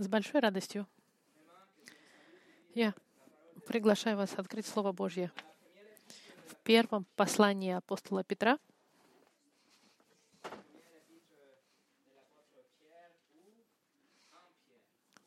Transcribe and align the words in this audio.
С 0.00 0.08
большой 0.08 0.40
радостью 0.40 0.86
я 2.72 2.94
приглашаю 3.66 4.16
вас 4.16 4.32
открыть 4.38 4.66
Слово 4.66 4.92
Божье 4.92 5.30
в 6.46 6.54
первом 6.64 7.04
послании 7.16 7.72
апостола 7.72 8.24
Петра, 8.24 8.58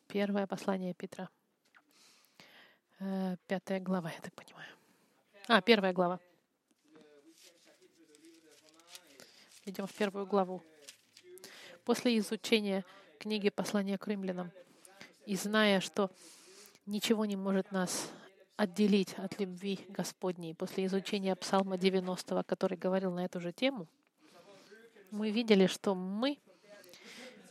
Первое 0.08 0.48
послание 0.48 0.96
Петра. 0.96 1.30
Э, 3.00 3.36
пятая 3.46 3.80
глава, 3.80 4.10
я 4.10 4.22
так 4.22 4.34
понимаю. 4.34 4.76
А, 5.50 5.62
первая 5.62 5.94
глава. 5.94 6.20
Идем 9.66 9.86
в 9.86 9.94
первую 9.94 10.26
главу. 10.26 10.64
После 11.86 12.18
изучения 12.18 12.84
книги 13.20 13.50
послания 13.50 14.00
к 14.00 14.08
римлянам 14.08 14.52
и 15.26 15.36
зная, 15.36 15.80
что 15.80 16.12
ничего 16.86 17.26
не 17.26 17.36
может 17.36 17.72
нас 17.72 18.10
отделить 18.56 19.14
от 19.18 19.40
любви 19.40 19.80
Господней, 19.90 20.54
после 20.54 20.86
изучения 20.86 21.36
Псалма 21.36 21.78
90, 21.78 22.44
который 22.44 22.78
говорил 22.78 23.12
на 23.12 23.26
эту 23.26 23.40
же 23.40 23.52
тему, 23.52 23.88
мы 25.12 25.32
видели, 25.32 25.68
что 25.68 25.96
мы 25.96 26.40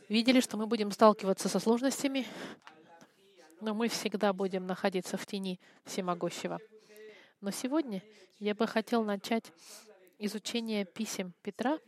видели, 0.09 0.39
что 0.39 0.57
мы 0.57 0.67
будем 0.67 0.91
сталкиваться 0.91 1.49
со 1.49 1.59
сложностями, 1.59 2.25
но 3.61 3.73
мы 3.73 3.87
всегда 3.87 4.33
будем 4.33 4.67
находиться 4.67 5.17
в 5.17 5.25
тени 5.25 5.59
Всемогущего. 5.85 6.59
Но 7.41 7.51
сегодня 7.51 8.01
я 8.39 8.55
бы 8.55 8.67
хотел 8.67 9.03
начать 9.03 9.51
изучение 10.19 10.85
писем 10.85 11.33
Петра, 11.41 11.79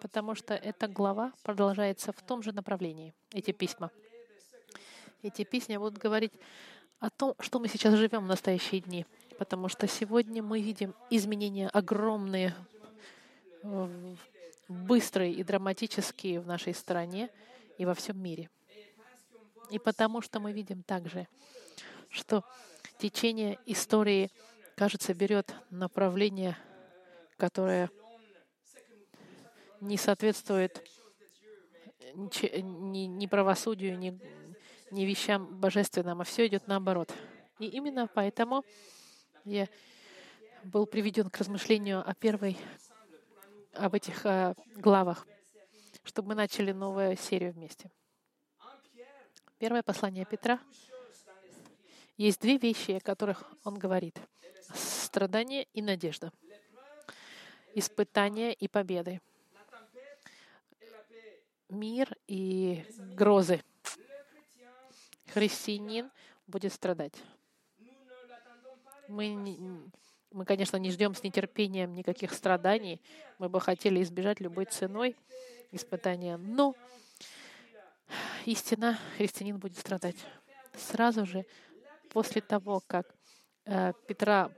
потому 0.00 0.34
что 0.34 0.54
эта 0.54 0.88
глава 0.88 1.32
продолжается 1.42 2.12
в 2.12 2.22
том 2.22 2.42
же 2.42 2.52
направлении, 2.52 3.14
эти 3.32 3.52
письма. 3.52 3.90
Эти 5.24 5.42
письма 5.42 5.78
будут 5.78 5.96
говорить 5.96 6.34
о 7.00 7.08
том, 7.08 7.34
что 7.40 7.58
мы 7.58 7.68
сейчас 7.68 7.94
живем 7.94 8.24
в 8.24 8.28
настоящие 8.28 8.82
дни, 8.82 9.06
потому 9.38 9.68
что 9.68 9.88
сегодня 9.88 10.42
мы 10.42 10.60
видим 10.60 10.94
изменения 11.08 11.68
огромные, 11.68 12.54
э, 13.62 14.14
быстрые 14.68 15.32
и 15.32 15.42
драматические 15.42 16.40
в 16.40 16.46
нашей 16.46 16.74
стране 16.74 17.30
и 17.78 17.86
во 17.86 17.94
всем 17.94 18.22
мире. 18.22 18.50
И 19.70 19.78
потому 19.78 20.20
что 20.20 20.40
мы 20.40 20.52
видим 20.52 20.82
также, 20.82 21.26
что 22.10 22.44
течение 22.98 23.58
истории, 23.64 24.30
кажется, 24.76 25.14
берет 25.14 25.54
направление, 25.70 26.54
которое 27.38 27.90
не 29.80 29.96
соответствует 29.96 30.86
ни, 32.14 33.06
ни 33.06 33.26
правосудию, 33.26 33.98
ни, 33.98 34.20
ни 34.90 35.04
вещам 35.04 35.46
божественным, 35.58 36.20
а 36.20 36.24
все 36.24 36.46
идет 36.46 36.66
наоборот. 36.66 37.12
И 37.58 37.66
именно 37.66 38.06
поэтому 38.06 38.64
я 39.44 39.68
был 40.64 40.86
приведен 40.86 41.30
к 41.30 41.38
размышлению 41.38 42.08
о 42.08 42.14
первой, 42.14 42.56
об 43.74 43.94
этих 43.94 44.24
э, 44.24 44.54
главах, 44.76 45.26
чтобы 46.02 46.28
мы 46.28 46.34
начали 46.34 46.72
новую 46.72 47.16
серию 47.16 47.52
вместе. 47.52 47.90
Первое 49.58 49.82
послание 49.82 50.24
Петра. 50.24 50.60
Есть 52.16 52.40
две 52.40 52.58
вещи, 52.58 52.92
о 52.92 53.00
которых 53.00 53.44
он 53.64 53.78
говорит. 53.78 54.18
Страдание 54.74 55.64
и 55.72 55.82
надежда. 55.82 56.32
Испытания 57.74 58.52
и 58.52 58.68
победы. 58.68 59.20
Мир 61.68 62.16
и 62.26 62.84
грозы. 63.14 63.62
Христианин 65.34 66.12
будет 66.46 66.72
страдать. 66.72 67.14
Мы, 69.08 69.90
мы, 70.30 70.44
конечно, 70.44 70.76
не 70.76 70.92
ждем 70.92 71.12
с 71.12 71.24
нетерпением 71.24 71.92
никаких 71.92 72.32
страданий. 72.32 73.02
Мы 73.38 73.48
бы 73.48 73.60
хотели 73.60 74.00
избежать 74.00 74.38
любой 74.38 74.66
ценой 74.66 75.16
испытания. 75.72 76.36
Но 76.36 76.76
истина, 78.44 78.96
христианин 79.16 79.58
будет 79.58 79.76
страдать. 79.76 80.16
Сразу 80.76 81.26
же 81.26 81.44
после 82.10 82.40
того, 82.40 82.80
как 82.86 83.12
э, 83.64 83.92
Петра, 84.06 84.52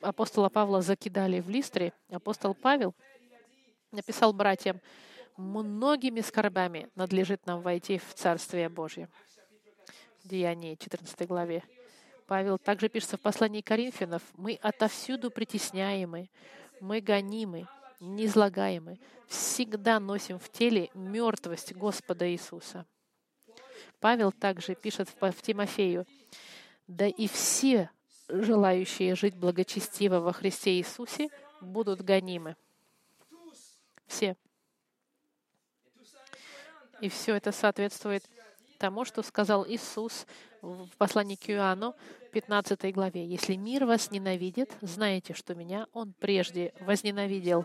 апостола 0.00 0.48
Павла 0.48 0.80
закидали 0.80 1.40
в 1.40 1.50
Листре, 1.50 1.92
апостол 2.10 2.54
Павел 2.54 2.94
написал 3.92 4.32
братьям, 4.32 4.80
многими 5.36 6.20
скорбями 6.20 6.88
надлежит 6.94 7.44
нам 7.44 7.60
войти 7.60 7.98
в 7.98 8.14
Царствие 8.14 8.70
Божье. 8.70 9.10
Деяние 10.26 10.76
14 10.76 11.26
главе. 11.26 11.62
Павел 12.26 12.58
также 12.58 12.88
пишется 12.88 13.16
в 13.16 13.20
послании 13.20 13.60
Коринфянов, 13.60 14.22
мы 14.34 14.58
отовсюду 14.60 15.30
притесняемы, 15.30 16.28
мы 16.80 17.00
гонимы, 17.00 17.68
неизлагаемы, 18.00 18.98
всегда 19.28 20.00
носим 20.00 20.38
в 20.38 20.50
теле 20.50 20.90
мертвость 20.94 21.72
Господа 21.74 22.28
Иисуса. 22.30 22.84
Павел 24.00 24.32
также 24.32 24.74
пишет 24.74 25.08
в 25.08 25.42
Тимофею, 25.42 26.06
«Да 26.88 27.06
и 27.06 27.28
все 27.28 27.90
желающие 28.28 29.14
жить 29.14 29.36
благочестиво 29.36 30.18
во 30.18 30.32
Христе 30.32 30.78
Иисусе 30.78 31.28
будут 31.60 32.02
гонимы». 32.02 32.56
Все. 34.06 34.36
И 37.00 37.08
все 37.08 37.34
это 37.34 37.52
соответствует 37.52 38.24
тому, 38.76 39.04
что 39.04 39.22
сказал 39.22 39.66
Иисус 39.66 40.26
в 40.62 40.88
послании 40.98 41.36
к 41.36 41.50
Иоанну, 41.50 41.94
15 42.32 42.94
главе. 42.94 43.26
«Если 43.26 43.56
мир 43.56 43.86
вас 43.86 44.10
ненавидит, 44.10 44.72
знаете, 44.80 45.34
что 45.34 45.54
меня 45.54 45.86
Он 45.92 46.12
прежде 46.18 46.72
возненавидел». 46.80 47.64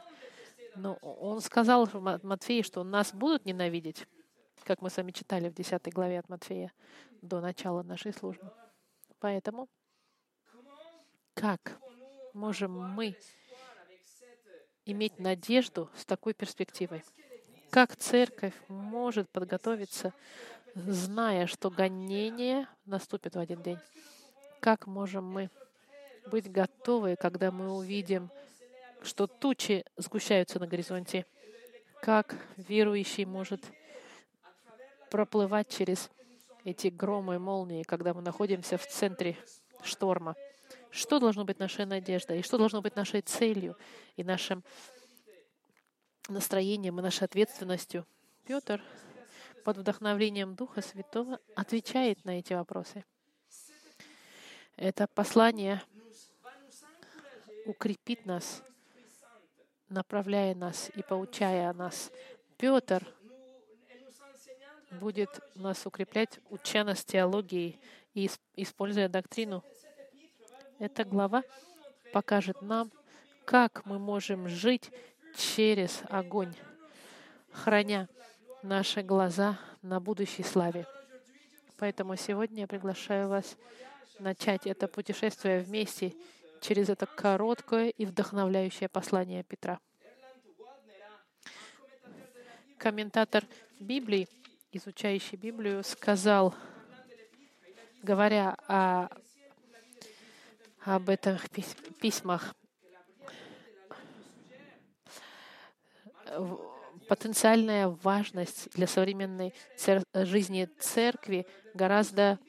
Но 0.75 0.93
Он 1.01 1.41
сказал 1.41 1.89
Матфею, 2.23 2.63
что 2.63 2.83
нас 2.83 3.13
будут 3.13 3.45
ненавидеть 3.45 4.07
как 4.63 4.81
мы 4.81 4.89
с 4.89 4.97
вами 4.97 5.11
читали 5.11 5.49
в 5.49 5.53
10 5.53 5.93
главе 5.93 6.19
от 6.19 6.29
Матфея, 6.29 6.71
до 7.21 7.41
начала 7.41 7.83
нашей 7.83 8.13
службы. 8.13 8.51
Поэтому 9.19 9.69
как 11.33 11.77
можем 12.33 12.71
мы 12.71 13.15
иметь 14.85 15.19
надежду 15.19 15.89
с 15.95 16.05
такой 16.05 16.33
перспективой? 16.33 17.03
Как 17.69 17.95
церковь 17.95 18.53
может 18.67 19.29
подготовиться, 19.29 20.13
зная, 20.75 21.47
что 21.47 21.69
гонение 21.69 22.67
наступит 22.85 23.35
в 23.35 23.39
один 23.39 23.61
день? 23.61 23.79
Как 24.59 24.87
можем 24.87 25.25
мы 25.25 25.49
быть 26.27 26.51
готовы, 26.51 27.15
когда 27.15 27.51
мы 27.51 27.71
увидим, 27.71 28.29
что 29.01 29.27
тучи 29.27 29.83
сгущаются 29.97 30.59
на 30.59 30.67
горизонте? 30.67 31.25
Как 32.01 32.35
верующий 32.57 33.25
может 33.25 33.63
проплывать 35.09 35.67
через 35.69 36.09
эти 36.63 36.87
громы 36.87 37.35
и 37.35 37.37
молнии, 37.37 37.83
когда 37.83 38.13
мы 38.13 38.21
находимся 38.21 38.77
в 38.77 38.87
центре 38.87 39.37
шторма. 39.83 40.35
Что 40.89 41.19
должно 41.19 41.45
быть 41.45 41.59
нашей 41.59 41.85
надеждой, 41.85 42.39
и 42.39 42.43
что 42.43 42.57
должно 42.57 42.81
быть 42.81 42.95
нашей 42.95 43.21
целью, 43.21 43.77
и 44.15 44.23
нашим 44.23 44.63
настроением, 46.29 46.99
и 46.99 47.03
нашей 47.03 47.25
ответственностью. 47.25 48.05
Петр 48.45 48.81
под 49.63 49.77
вдохновением 49.77 50.55
Духа 50.55 50.81
Святого 50.81 51.39
отвечает 51.55 52.23
на 52.25 52.39
эти 52.39 52.53
вопросы. 52.53 53.05
Это 54.75 55.07
послание 55.07 55.81
укрепит 57.65 58.25
нас, 58.25 58.63
направляя 59.89 60.55
нас 60.55 60.89
и 60.95 61.03
поучая 61.03 61.71
нас. 61.73 62.11
Петр 62.57 63.07
будет 64.99 65.39
нас 65.55 65.85
укреплять, 65.85 66.39
уча 66.49 66.83
нас 66.83 67.05
теологии 67.05 67.79
и 68.13 68.29
используя 68.55 69.07
доктрину. 69.07 69.63
Эта 70.79 71.05
глава 71.05 71.43
покажет 72.11 72.61
нам, 72.61 72.91
как 73.45 73.85
мы 73.85 73.99
можем 73.99 74.47
жить 74.47 74.89
через 75.35 76.01
огонь, 76.09 76.55
храня 77.51 78.09
наши 78.63 79.01
глаза 79.01 79.59
на 79.81 79.99
будущей 79.99 80.43
славе. 80.43 80.85
Поэтому 81.77 82.15
сегодня 82.15 82.61
я 82.61 82.67
приглашаю 82.67 83.27
вас 83.27 83.57
начать 84.19 84.67
это 84.67 84.87
путешествие 84.87 85.61
вместе 85.61 86.13
через 86.59 86.89
это 86.89 87.05
короткое 87.05 87.89
и 87.89 88.05
вдохновляющее 88.05 88.89
послание 88.89 89.43
Петра. 89.43 89.79
Комментатор 92.77 93.43
Библии 93.79 94.27
изучающий 94.73 95.37
Библию, 95.37 95.83
сказал, 95.83 96.55
говоря 98.03 98.55
о, 98.67 99.09
об 100.85 101.09
этих 101.09 101.49
письмах, 101.99 102.55
потенциальная 107.11 107.89
важность 107.89 108.69
для 108.71 108.87
современной 108.87 109.53
цер- 109.75 110.05
жизни 110.13 110.69
церкви 110.79 111.45
гораздо, 111.73 112.39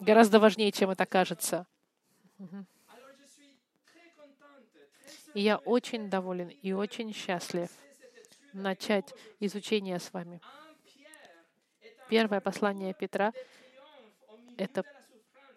гораздо 0.00 0.40
важнее, 0.40 0.72
чем 0.72 0.88
это 0.88 1.04
кажется. 1.04 1.66
И 5.34 5.42
я 5.42 5.58
очень 5.58 6.08
доволен 6.08 6.48
и 6.48 6.72
очень 6.72 7.12
счастлив 7.12 7.68
начать 8.54 9.12
изучение 9.38 9.98
с 9.98 10.10
вами. 10.14 10.40
Первое 12.08 12.40
послание 12.40 12.94
Петра— 12.94 13.34
это 14.56 14.82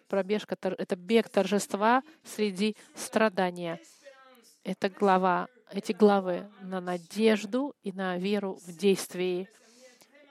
пробежка, 0.06 0.54
это 0.60 0.96
бег 0.96 1.30
торжества 1.30 2.02
среди 2.24 2.76
страдания. 2.94 3.80
Это 4.64 4.90
глава, 4.90 5.48
эти 5.78 5.92
главы 5.92 6.48
на 6.60 6.80
надежду 6.80 7.74
и 7.82 7.92
на 7.92 8.16
веру 8.18 8.58
в 8.66 8.72
действии. 8.76 9.48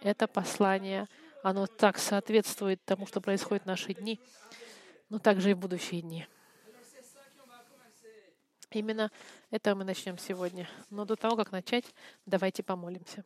Это 0.01 0.27
послание, 0.27 1.07
оно 1.43 1.67
так 1.67 1.97
соответствует 1.97 2.83
тому, 2.85 3.07
что 3.07 3.21
происходит 3.21 3.63
в 3.63 3.67
наши 3.67 3.93
дни, 3.93 4.19
но 5.09 5.19
также 5.19 5.51
и 5.51 5.53
в 5.53 5.59
будущие 5.59 6.01
дни. 6.01 6.27
Именно 8.71 9.11
это 9.51 9.73
мы 9.73 9.83
начнем 9.83 10.17
сегодня. 10.17 10.67
Но 10.89 11.05
до 11.05 11.15
того, 11.15 11.35
как 11.37 11.51
начать, 11.51 11.85
давайте 12.25 12.61
помолимся. 12.61 13.23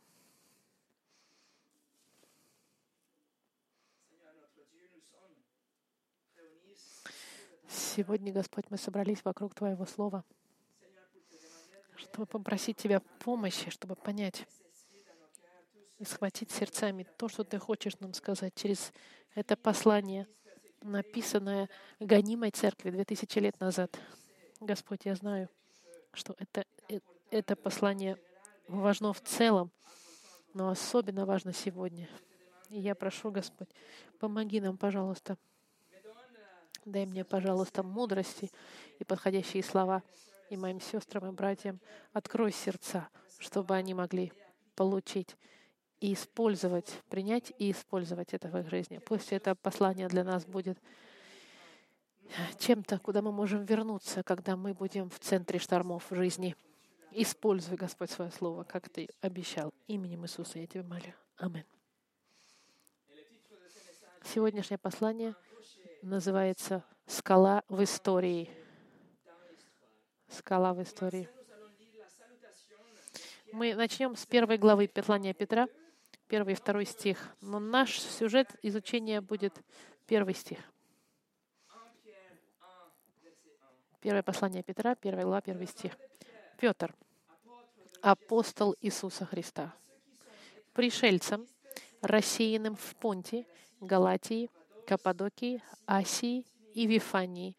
Сегодня, 7.68 8.31
Господь, 8.31 8.66
мы 8.69 8.77
собрались 8.77 9.24
вокруг 9.24 9.54
Твоего 9.54 9.86
Слова, 9.86 10.24
чтобы 12.00 12.25
попросить 12.25 12.78
Тебя 12.78 13.01
помощи, 13.19 13.69
чтобы 13.69 13.96
понять 13.96 14.48
и 15.98 16.06
схватить 16.06 16.51
сердцами 16.51 17.06
то, 17.18 17.28
что 17.28 17.44
Ты 17.44 17.60
хочешь 17.60 18.00
нам 18.00 18.13
сказать 18.13 18.54
через 18.56 18.92
это 19.36 19.57
послание, 19.57 20.28
написанное 20.81 21.69
гонимой 22.00 22.51
церкви 22.51 22.90
2000 22.90 23.40
лет 23.40 23.60
назад. 23.60 24.00
Господь, 24.60 25.06
я 25.06 25.16
знаю, 25.16 25.50
что 26.13 26.36
это, 26.38 26.66
э, 26.88 27.00
это 27.31 27.56
послание 27.56 28.18
важно 28.68 29.13
в 29.13 29.22
целом, 29.22 29.72
но 30.54 30.69
особенно 30.69 31.25
важно 31.25 31.54
сегодня. 31.54 32.10
И 32.69 32.80
я 32.80 32.95
прошу, 32.95 33.31
Господь, 33.31 33.69
помоги 34.19 34.62
нам, 34.62 34.78
пожалуйста. 34.78 35.38
Дай 36.86 37.06
мне, 37.06 37.24
пожалуйста, 37.24 37.84
мудрости 37.84 38.52
и 39.00 39.04
подходящие 39.04 39.63
слова. 39.63 40.02
И 40.50 40.57
моим 40.57 40.81
сестрам 40.81 41.28
и 41.28 41.31
братьям 41.31 41.80
открой 42.12 42.51
сердца, 42.51 43.07
чтобы 43.38 43.75
они 43.75 43.94
могли 43.94 44.34
получить 44.75 45.36
и 46.00 46.13
использовать, 46.13 46.90
принять 47.10 47.54
и 47.57 47.72
использовать 47.72 48.34
это 48.34 48.48
в 48.48 48.57
их 48.57 48.69
жизни. 48.69 48.98
Пусть 48.98 49.31
это 49.31 49.54
послание 49.56 50.07
для 50.07 50.24
нас 50.24 50.46
будет 50.46 50.80
чем-то, 52.57 53.00
куда 53.00 53.22
мы 53.22 53.31
можем 53.31 53.66
вернуться, 53.66 54.24
когда 54.24 54.56
мы 54.56 54.74
будем 54.74 55.10
в 55.10 55.19
центре 55.19 55.60
штормов 55.60 56.06
жизни. 56.10 56.56
Используй, 57.12 57.75
Господь, 57.75 58.12
свое 58.12 58.31
слово, 58.31 58.63
как 58.63 58.90
Ты 58.90 59.10
обещал. 59.22 59.74
Именем 59.88 60.25
Иисуса 60.25 60.60
я 60.60 60.68
Тебя 60.68 60.84
молю. 60.84 61.13
Аминь. 61.38 61.66
Сегодняшнее 64.24 64.78
послание 64.78 65.34
называется 66.02 66.84
«Скала 67.07 67.63
в 67.68 67.84
истории». 67.84 68.50
Скала 70.30 70.74
в 70.74 70.81
истории. 70.84 71.28
Мы 73.52 73.74
начнем 73.74 74.16
с 74.16 74.26
первой 74.26 74.58
главы 74.58 74.88
послания 74.88 75.34
Петра, 75.34 75.68
первый 76.28 76.54
и 76.54 76.56
второй 76.56 76.86
стих. 76.86 77.36
Но 77.42 77.60
наш 77.60 78.00
сюжет 78.00 78.48
изучения 78.62 79.22
будет 79.22 79.60
первый 80.06 80.36
стих. 80.36 80.60
Первое 84.02 84.24
послание 84.24 84.64
Петра, 84.64 84.96
первая 84.96 85.26
глава, 85.26 85.42
первый 85.42 85.68
стих. 85.68 85.98
Петр, 86.58 86.94
апостол 88.02 88.76
Иисуса 88.81 89.26
Христа, 89.26 89.74
пришельцам, 90.74 91.48
рассеянным 92.02 92.76
в 92.76 92.96
Понте, 92.96 93.46
Галатии, 93.81 94.50
Каппадокии, 94.86 95.62
Асии 95.86 96.46
и 96.74 96.86
Вифании, 96.86 97.58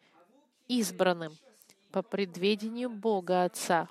избранным 0.67 1.37
по 1.91 2.01
предведению 2.01 2.89
Бога 2.89 3.43
Отца 3.43 3.89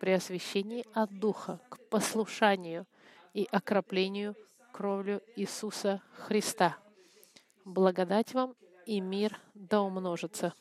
при 0.00 0.12
освящении 0.12 0.84
от 0.92 1.18
Духа 1.18 1.60
к 1.68 1.78
послушанию 1.88 2.86
и 3.34 3.48
окроплению 3.50 4.36
кровлю 4.72 5.22
Иисуса 5.36 6.02
Христа. 6.12 6.78
Благодать 7.64 8.34
вам 8.34 8.54
и 8.86 9.00
мир 9.00 9.38
да 9.54 9.80
умножится. 9.80 10.54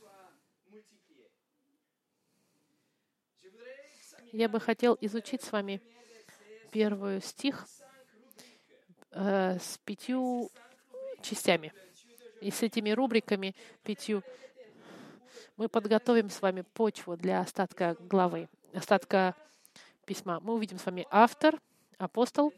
Я 4.31 4.49
бы 4.49 4.59
хотел 4.59 4.97
изучить 5.01 5.41
с 5.41 5.51
вами 5.51 5.81
первый 6.71 7.21
стих 7.21 7.65
э, 9.11 9.57
с 9.59 9.77
пятью 9.79 10.51
частями. 11.21 11.73
И 12.41 12.51
с 12.51 12.61
этими 12.61 12.91
рубриками 12.91 13.55
пятью 13.83 14.21
мы 15.57 15.67
подготовим 15.67 16.29
с 16.29 16.41
вами 16.41 16.61
почву 16.61 17.17
для 17.17 17.41
остатка 17.41 17.97
главы, 17.99 18.47
остатка 18.73 19.35
письма. 20.05 20.39
Мы 20.39 20.53
увидим 20.53 20.77
с 20.77 20.85
вами 20.85 21.05
автор, 21.09 21.59
апостол, 21.97 22.53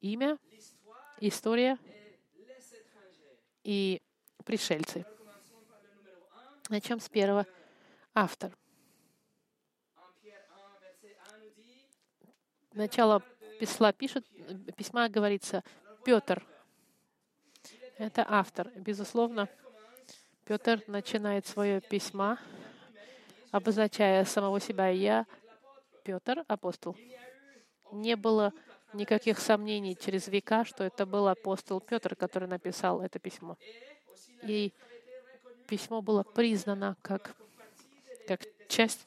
имя, 0.00 0.38
история 1.18 1.76
и 3.64 4.00
пришельцы. 4.44 5.04
Начнем 6.68 7.00
с 7.00 7.08
первого. 7.08 7.46
Автор. 8.14 8.56
начало 12.72 13.22
письма 13.58 13.92
пишет, 13.92 14.24
письма 14.76 15.08
говорится 15.08 15.62
Петр. 16.04 16.46
Это 17.98 18.24
автор. 18.26 18.70
Безусловно, 18.76 19.48
Петр 20.50 20.82
начинает 20.88 21.46
свое 21.46 21.80
письмо, 21.80 22.36
обозначая 23.52 24.24
самого 24.24 24.58
себя 24.58 24.88
«Я, 24.88 25.24
Петр, 26.02 26.44
апостол». 26.48 26.96
Не 27.92 28.16
было 28.16 28.52
никаких 28.92 29.38
сомнений 29.38 29.94
через 29.96 30.26
века, 30.26 30.64
что 30.64 30.82
это 30.82 31.06
был 31.06 31.28
апостол 31.28 31.80
Петр, 31.80 32.16
который 32.16 32.48
написал 32.48 33.00
это 33.00 33.20
письмо. 33.20 33.56
И 34.42 34.72
письмо 35.68 36.02
было 36.02 36.24
признано 36.24 36.96
как, 37.00 37.36
как 38.26 38.40
часть 38.66 39.06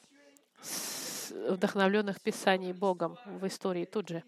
вдохновленных 1.28 2.22
Писаний 2.22 2.72
Богом 2.72 3.18
в 3.26 3.46
истории 3.46 3.84
тут 3.84 4.08
же. 4.08 4.24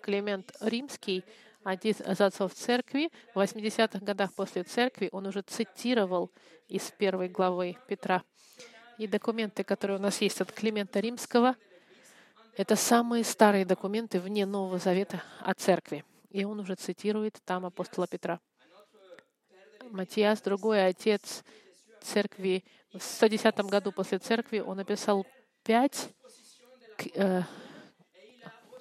Климент 0.00 0.56
Римский, 0.62 1.22
один 1.62 1.92
из 1.92 2.20
отцов 2.20 2.54
церкви, 2.54 3.10
в 3.34 3.38
80-х 3.38 3.98
годах 4.04 4.32
после 4.34 4.62
церкви 4.62 5.08
он 5.12 5.26
уже 5.26 5.42
цитировал 5.42 6.30
из 6.68 6.90
первой 6.90 7.28
главы 7.28 7.76
Петра. 7.86 8.22
И 8.98 9.06
документы, 9.06 9.64
которые 9.64 9.98
у 9.98 10.00
нас 10.00 10.20
есть 10.20 10.40
от 10.40 10.52
Климента 10.52 11.00
Римского, 11.00 11.56
это 12.56 12.76
самые 12.76 13.24
старые 13.24 13.64
документы 13.64 14.20
вне 14.20 14.46
Нового 14.46 14.78
Завета 14.78 15.22
о 15.40 15.54
церкви. 15.54 16.04
И 16.30 16.44
он 16.44 16.60
уже 16.60 16.74
цитирует 16.74 17.38
там 17.44 17.66
апостола 17.66 18.06
Петра. 18.06 18.40
Матиас, 19.90 20.40
другой 20.40 20.86
отец 20.86 21.42
церкви 22.02 22.64
в 22.92 23.00
110 23.00 23.56
году 23.60 23.92
после 23.92 24.18
церкви 24.18 24.60
он 24.60 24.76
написал 24.76 25.26
пять 25.64 26.10
э, 27.14 27.42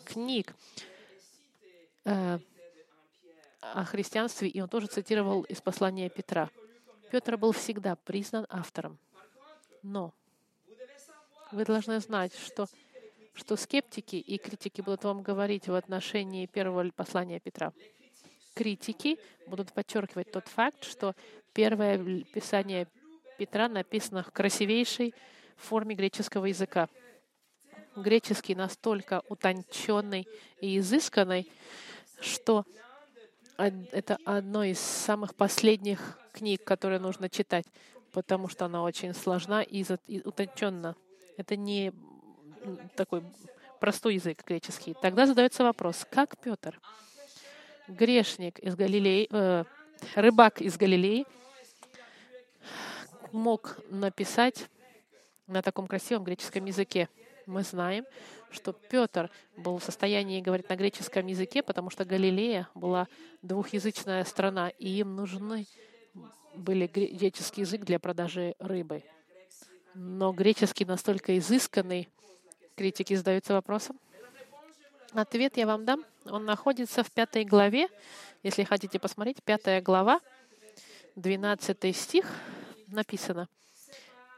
книг 0.06 0.54
э, 2.06 2.40
о 3.74 3.86
христианстве, 3.86 4.48
и 4.48 4.62
он 4.62 4.70
тоже 4.70 4.88
цитировал 4.88 5.44
из 5.44 5.62
послания 5.62 6.10
Петра. 6.10 6.50
Петр 7.12 7.38
был 7.38 7.52
всегда 7.52 7.96
признан 7.96 8.46
автором. 8.50 9.00
Но 9.82 10.14
вы 11.52 11.66
должны 11.66 12.00
знать, 12.00 12.34
что, 12.36 12.68
что 13.34 13.56
скептики 13.56 14.18
и 14.18 14.38
критики 14.38 14.82
будут 14.82 15.04
вам 15.04 15.24
говорить 15.24 15.68
в 15.68 15.74
отношении 15.74 16.46
первого 16.46 16.90
послания 16.92 17.40
Петра. 17.40 17.74
Критики 18.54 19.18
будут 19.48 19.72
подчеркивать 19.74 20.32
тот 20.32 20.48
факт, 20.48 20.84
что 20.84 21.16
первое 21.54 22.24
писание 22.26 22.88
Петра 23.38 23.70
написано 23.70 24.24
в 24.24 24.32
красивейшей 24.32 25.14
форме 25.56 25.96
греческого 25.96 26.46
языка. 26.46 26.90
Греческий 27.96 28.56
настолько 28.56 29.24
утонченный 29.30 30.28
и 30.62 30.78
изысканный, 30.78 31.50
что 32.22 32.66
это 33.60 34.18
одно 34.24 34.64
из 34.64 34.80
самых 34.80 35.36
последних 35.36 36.18
книг, 36.32 36.64
которые 36.64 37.00
нужно 37.00 37.30
читать, 37.30 37.66
потому 38.14 38.48
что 38.48 38.66
она 38.66 38.84
очень 38.84 39.14
сложна 39.14 39.62
и 39.62 39.84
утонченна. 40.24 40.96
Это 41.38 41.56
не 41.56 41.92
такой 42.96 43.24
простой 43.80 44.16
язык 44.16 44.44
греческий. 44.46 44.96
Тогда 45.02 45.26
задается 45.26 45.64
вопрос, 45.64 46.06
как 46.10 46.38
Петр, 46.38 46.80
грешник 47.88 48.60
из 48.60 48.76
Галилеи, 48.76 49.28
э, 49.30 49.64
рыбак 50.16 50.62
из 50.62 50.78
Галилеи, 50.78 51.26
мог 53.32 53.78
написать 53.90 54.68
на 55.48 55.62
таком 55.62 55.88
красивом 55.88 56.24
греческом 56.24 56.66
языке. 56.66 57.10
Мы 57.50 57.64
знаем, 57.64 58.06
что 58.52 58.74
Петр 58.74 59.32
был 59.58 59.80
в 59.80 59.84
состоянии 59.84 60.40
говорить 60.40 60.70
на 60.70 60.76
греческом 60.76 61.26
языке, 61.26 61.64
потому 61.64 61.90
что 61.90 62.06
Галилея 62.06 62.70
была 62.76 63.08
двухязычная 63.42 64.24
страна, 64.26 64.70
и 64.70 65.00
им 65.00 65.16
нужны 65.16 65.66
были 66.54 66.86
греческий 66.86 67.62
язык 67.62 67.86
для 67.86 67.98
продажи 67.98 68.54
рыбы. 68.60 69.04
Но 69.96 70.32
греческий 70.32 70.86
настолько 70.86 71.40
изысканный, 71.40 72.08
критики 72.76 73.16
задаются 73.16 73.54
вопросом. 73.54 74.00
Ответ 75.14 75.58
я 75.58 75.66
вам 75.66 75.86
дам. 75.86 76.06
Он 76.26 76.46
находится 76.46 77.04
в 77.04 77.10
пятой 77.10 77.46
главе. 77.46 77.88
Если 78.44 78.64
хотите 78.64 79.00
посмотреть, 79.00 79.42
пятая 79.44 79.82
глава, 79.82 80.20
12 81.16 81.98
стих 81.98 82.28
написано. 82.86 83.50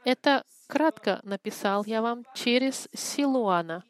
Это 0.02 0.46
кратко 0.72 1.20
написал 1.22 1.84
я 1.84 2.00
вам 2.00 2.24
через 2.34 2.88
Силуана, 2.94 3.84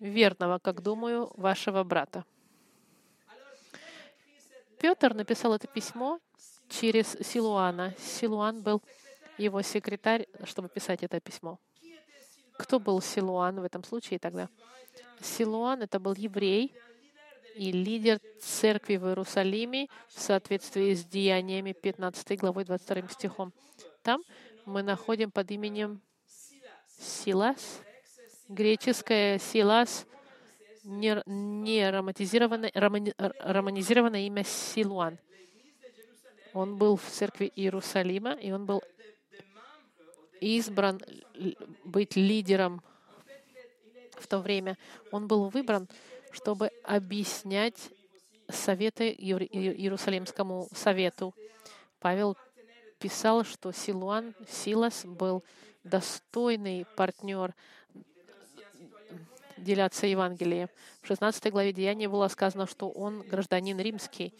верного, 0.00 0.58
как 0.58 0.80
думаю, 0.80 1.30
вашего 1.36 1.84
брата. 1.84 2.24
Петр 4.80 5.12
написал 5.12 5.52
это 5.52 5.66
письмо 5.66 6.20
через 6.70 7.18
Силуана. 7.20 7.94
Силуан 7.98 8.62
был 8.62 8.82
его 9.36 9.60
секретарь, 9.60 10.26
чтобы 10.44 10.70
писать 10.70 11.02
это 11.02 11.20
письмо. 11.20 11.58
Кто 12.56 12.80
был 12.80 13.02
Силуан 13.02 13.60
в 13.60 13.64
этом 13.64 13.84
случае 13.84 14.18
тогда? 14.18 14.48
Силуан— 15.20 15.82
это 15.82 16.00
был 16.00 16.14
еврей 16.14 16.72
и 17.56 17.70
лидер 17.72 18.20
церкви 18.40 18.96
в 18.96 19.06
Иерусалиме 19.06 19.88
в 20.08 20.18
соответствии 20.18 20.94
с 20.94 21.04
деяниями 21.04 21.72
15 21.72 22.40
главой 22.40 22.64
22 22.64 23.08
стихом. 23.08 23.52
Там 24.02 24.22
мы 24.66 24.82
находим 24.82 25.30
под 25.30 25.50
именем 25.50 26.00
Силас, 26.98 27.80
греческое 28.48 29.38
Силас, 29.38 30.06
не, 30.84 31.22
не 31.26 31.90
романизированное, 31.90 32.72
романизированное 32.74 34.26
имя 34.26 34.44
Силуан. 34.44 35.18
Он 36.52 36.76
был 36.76 36.96
в 36.96 37.04
церкви 37.04 37.50
Иерусалима, 37.54 38.32
и 38.32 38.52
он 38.52 38.64
был 38.64 38.82
избран 40.40 41.00
быть 41.84 42.16
лидером 42.16 42.82
в 44.12 44.26
то 44.26 44.38
время. 44.38 44.78
Он 45.10 45.26
был 45.26 45.48
выбран, 45.48 45.88
чтобы 46.30 46.70
объяснять 46.84 47.90
советы 48.48 49.10
Иерусалимскому 49.10 50.68
совету. 50.72 51.34
Павел 51.98 52.36
писал, 53.04 53.44
что 53.44 53.70
Силуан, 53.70 54.34
Силас 54.48 55.04
был 55.04 55.44
достойный 55.82 56.86
партнер 56.96 57.54
деляться 59.58 60.06
Евангелием. 60.06 60.70
В 61.02 61.06
16 61.08 61.52
главе 61.52 61.74
Деяния 61.74 62.08
было 62.08 62.28
сказано, 62.28 62.66
что 62.66 62.88
он 62.88 63.20
гражданин 63.20 63.78
римский. 63.78 64.32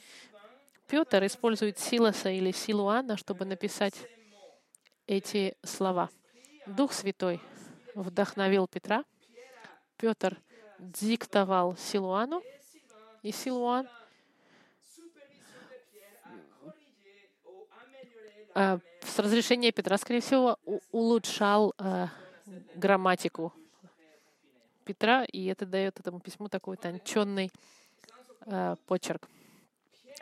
Петр 0.89 1.27
использует 1.27 1.79
Силаса 1.79 2.31
или 2.31 2.53
Силуана, 2.53 3.19
чтобы 3.19 3.45
написать 3.45 3.97
эти 5.07 5.59
слова. 5.63 6.09
Дух 6.67 6.95
Святой 6.95 7.43
вдохновил 7.95 8.67
Петра. 8.67 9.05
Петр 9.99 10.41
диктовал 10.79 11.77
Силуану, 11.77 12.43
и 13.21 13.31
Силуан 13.31 13.87
с 18.55 19.19
разрешения 19.19 19.73
Петра, 19.73 19.99
скорее 19.99 20.21
всего, 20.21 20.59
улучшал 20.93 21.75
а, 21.77 22.09
грамматику 22.77 23.53
Петра, 24.85 25.25
и 25.25 25.47
это 25.47 25.67
дает 25.67 25.99
этому 25.99 26.21
письму 26.21 26.49
такой 26.49 26.77
тонченный 26.77 27.51
а, 28.47 28.77
почерк. 28.87 29.29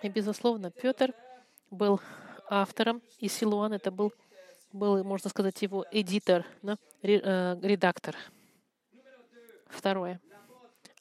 И, 0.03 0.09
безусловно, 0.09 0.71
Петр 0.71 1.13
был 1.71 2.01
автором, 2.49 3.03
и 3.19 3.29
Силуан 3.29 3.73
это 3.73 3.91
был 3.91 4.13
был, 4.73 5.05
можно 5.05 5.29
сказать, 5.31 5.61
его 5.63 5.85
эдитор, 5.91 6.47
да, 6.63 6.79
э, 7.03 7.57
редактор. 7.63 8.17
Второе. 9.67 10.21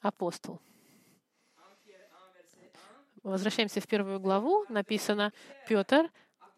Апостол. 0.00 0.60
Возвращаемся 3.22 3.80
в 3.80 3.86
первую 3.86 4.18
главу. 4.20 4.64
Написано 4.68 5.32
Петр, 5.68 6.10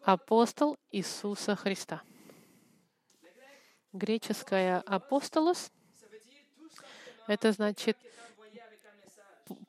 апостол 0.05 0.77
Иисуса 0.91 1.55
Христа. 1.55 2.01
Греческое 3.91 4.79
апостолос— 4.81 5.71
это 7.27 7.51
значит 7.51 7.97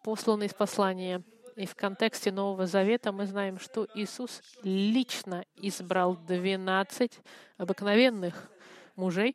посланный 0.03 0.47
из 0.47 0.55
послания— 0.55 1.23
и 1.57 1.65
в 1.65 1.75
контексте 1.75 2.31
Нового 2.31 2.67
Завета 2.67 3.13
мы 3.13 3.25
знаем, 3.25 3.59
что 3.59 3.89
Иисус 3.95 4.43
лично 4.63 5.47
избрал 5.57 6.15
12 6.15 7.19
обыкновенных 7.57 8.51
мужей, 8.95 9.35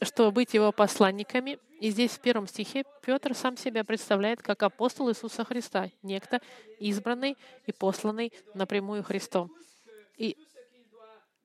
чтобы 0.00 0.30
быть 0.30 0.54
его 0.54 0.70
посланниками. 0.70 1.58
И 1.80 1.90
здесь 1.90 2.12
в 2.12 2.20
первом 2.20 2.46
стихе 2.46 2.84
Петр 3.02 3.34
сам 3.34 3.56
себя 3.56 3.82
представляет 3.82 4.42
как 4.42 4.62
апостол 4.62 5.10
Иисуса 5.10 5.44
Христа, 5.44 5.90
некто 6.02 6.40
избранный 6.78 7.36
и 7.66 7.72
посланный 7.72 8.32
напрямую 8.54 9.02
Христом. 9.02 9.50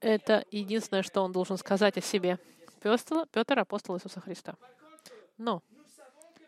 Это 0.02 0.46
единственное, 0.52 1.04
что 1.04 1.22
он 1.22 1.32
должен 1.32 1.58
сказать 1.58 1.98
о 1.98 2.02
себе. 2.02 2.40
Петр, 2.82 3.26
Петр 3.32 3.60
апостол 3.60 3.98
Иисуса 3.98 4.22
Христа. 4.22 4.56
Но 5.38 5.62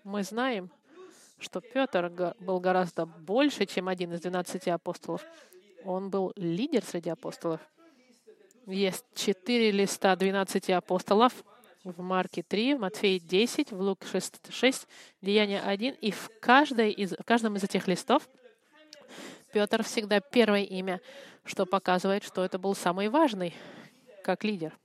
мы 0.03 0.23
знаем, 0.23 0.71
что 1.37 1.59
Петр 1.59 2.35
был 2.39 2.59
гораздо 2.59 3.05
больше, 3.05 3.65
чем 3.65 3.87
один 3.87 4.13
из 4.13 4.21
двенадцати 4.21 4.69
апостолов. 4.69 5.23
Он 5.83 6.09
был 6.09 6.31
лидер 6.35 6.83
среди 6.83 7.09
апостолов. 7.09 7.59
Есть 8.67 9.05
четыре 9.15 9.71
листа 9.71 10.15
двенадцати 10.15 10.71
апостолов 10.71 11.33
в 11.83 11.99
Марке 12.01 12.43
3, 12.43 12.75
в 12.75 12.79
Матфея 12.79 13.19
10, 13.19 13.71
в 13.71 13.81
Лук 13.81 14.05
6, 14.05 14.53
6 14.53 14.87
Деяние 15.21 15.61
1. 15.61 15.95
И 15.95 16.11
в, 16.11 16.29
каждой 16.39 16.91
из, 16.91 17.13
в 17.13 17.23
каждом 17.25 17.55
из 17.55 17.63
этих 17.63 17.87
листов 17.87 18.29
Петр 19.51 19.83
всегда 19.83 20.19
первое 20.19 20.63
имя, 20.63 21.01
что 21.43 21.65
показывает, 21.65 22.23
что 22.23 22.43
это 22.43 22.57
был 22.57 22.75
самый 22.75 23.09
важный 23.09 23.53
как 24.23 24.43
лидер. 24.43 24.77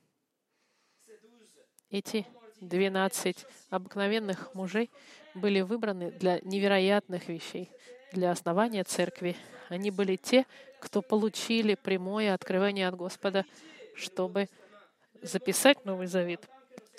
Эти 1.90 2.26
12 2.60 3.46
обыкновенных 3.70 4.54
мужей 4.54 4.90
были 5.34 5.60
выбраны 5.60 6.10
для 6.10 6.40
невероятных 6.40 7.28
вещей, 7.28 7.70
для 8.12 8.30
основания 8.30 8.82
церкви. 8.82 9.36
Они 9.68 9.90
были 9.90 10.16
те, 10.16 10.46
кто 10.80 11.02
получили 11.02 11.74
прямое 11.74 12.34
открывание 12.34 12.88
от 12.88 12.96
Господа, 12.96 13.44
чтобы 13.94 14.48
записать 15.22 15.84
Новый 15.84 16.06
Завет. 16.06 16.48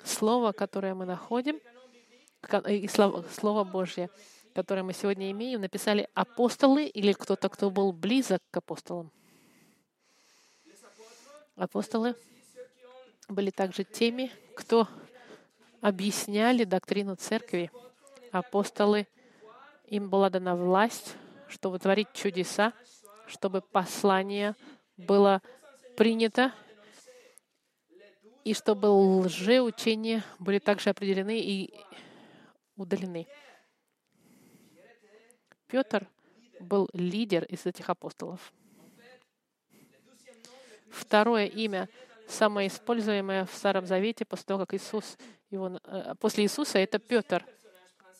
Слово, 0.04 0.52
которое 0.52 0.94
мы 0.94 1.04
находим, 1.04 1.60
и 2.68 2.88
Слово 2.88 3.64
Божье, 3.64 4.10
которое 4.58 4.82
мы 4.82 4.92
сегодня 4.92 5.30
имеем, 5.30 5.60
написали 5.60 6.08
апостолы 6.14 6.86
или 6.86 7.12
кто-то, 7.12 7.48
кто 7.48 7.70
был 7.70 7.92
близок 7.92 8.42
к 8.50 8.56
апостолам. 8.56 9.12
Апостолы 11.54 12.16
были 13.28 13.50
также 13.50 13.84
теми, 13.84 14.32
кто 14.56 14.88
объясняли 15.80 16.64
доктрину 16.64 17.14
церкви, 17.14 17.70
апостолы, 18.32 19.06
им 19.86 20.10
была 20.10 20.28
дана 20.28 20.56
власть, 20.56 21.14
чтобы 21.46 21.78
творить 21.78 22.12
чудеса, 22.12 22.72
чтобы 23.28 23.60
послание 23.60 24.56
было 24.96 25.40
принято, 25.96 26.52
и 28.42 28.54
чтобы 28.54 28.86
лжеучения 28.86 30.24
были 30.40 30.58
также 30.58 30.90
определены 30.90 31.38
и 31.38 31.72
удалены. 32.74 33.28
Петр 35.68 36.08
был 36.60 36.88
лидер 36.92 37.44
из 37.44 37.66
этих 37.66 37.88
апостолов. 37.88 38.52
Второе 40.90 41.46
имя, 41.46 41.88
самое 42.26 42.68
используемое 42.68 43.44
в 43.44 43.54
Старом 43.54 43.86
Завете 43.86 44.24
после 44.24 44.44
того, 44.44 44.60
как 44.60 44.74
Иисус, 44.74 45.16
его, 45.50 45.78
э, 45.84 46.14
после 46.18 46.44
Иисуса, 46.44 46.78
это 46.78 46.98
Петр— 46.98 47.44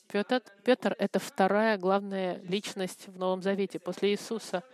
Петр, 0.08 0.42
Петр— 0.64 0.96
это 0.98 1.18
вторая 1.18 1.76
главная 1.76 2.40
личность 2.48 3.08
в 3.08 3.18
Новом 3.18 3.42
Завете 3.42 3.78
после 3.78 4.12
Иисуса. 4.12 4.64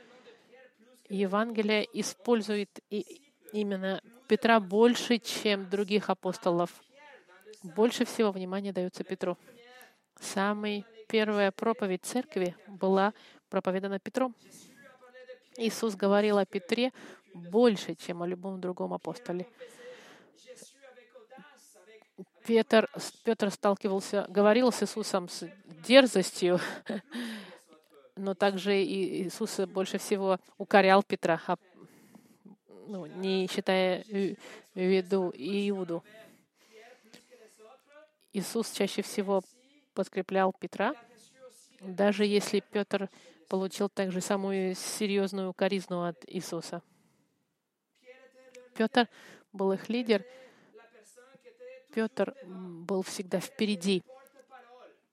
Евангелие 1.09 1.88
использует 1.93 2.71
и 2.88 3.21
именно 3.52 4.00
Петра 4.28 4.61
больше, 4.61 5.19
чем 5.19 5.69
других 5.69 6.09
апостолов. 6.09 6.71
Больше 7.64 8.04
всего 8.04 8.31
внимания 8.31 8.73
дается 8.73 9.02
Петру. 9.02 9.37
Самая 10.21 10.85
первая 11.09 11.51
проповедь 11.51 12.05
церкви 12.05 12.57
была 12.67 13.13
проповедана 13.49 13.99
Петром. 13.99 14.35
Иисус 15.57 15.95
говорил 15.95 16.39
о 16.39 16.47
Петре 16.47 16.93
больше, 17.33 17.95
чем 17.95 18.23
о 18.23 18.27
любом 18.27 18.61
другом 18.61 18.93
апостоле. 18.93 19.47
Петр, 22.47 22.91
Петр 23.25 23.51
сталкивался, 23.51 24.27
говорил 24.29 24.71
с 24.71 24.83
Иисусом 24.83 25.29
с 25.29 25.49
дерзостью, 25.87 26.61
но 28.17 28.35
также 28.35 28.83
и 28.83 29.27
Иисус 29.27 29.61
больше 29.61 29.99
всего 29.99 30.39
укорял 30.59 31.03
Петра, 31.03 31.41
а, 31.47 31.57
ну, 32.87 33.07
не 33.07 33.49
считая 33.49 34.05
в 34.05 34.37
виду 34.75 35.33
Иуду. 35.35 36.05
Иисус 38.33 38.73
чаще 38.73 39.03
всего 39.03 39.43
подкреплял 39.95 40.53
Петра, 40.53 40.95
даже 41.81 42.25
если 42.25 42.61
Петр 42.61 43.09
получил 43.49 43.89
также 43.89 44.21
самую 44.21 44.75
серьезную 44.75 45.53
коризну 45.53 46.05
от 46.05 46.25
Иисуса. 46.27 46.83
Петр 48.75 49.09
был 49.53 49.73
их 49.73 49.89
лидер. 49.89 50.25
Петр 51.95 52.35
был 52.45 53.03
всегда 53.03 53.39
впереди. 53.39 54.03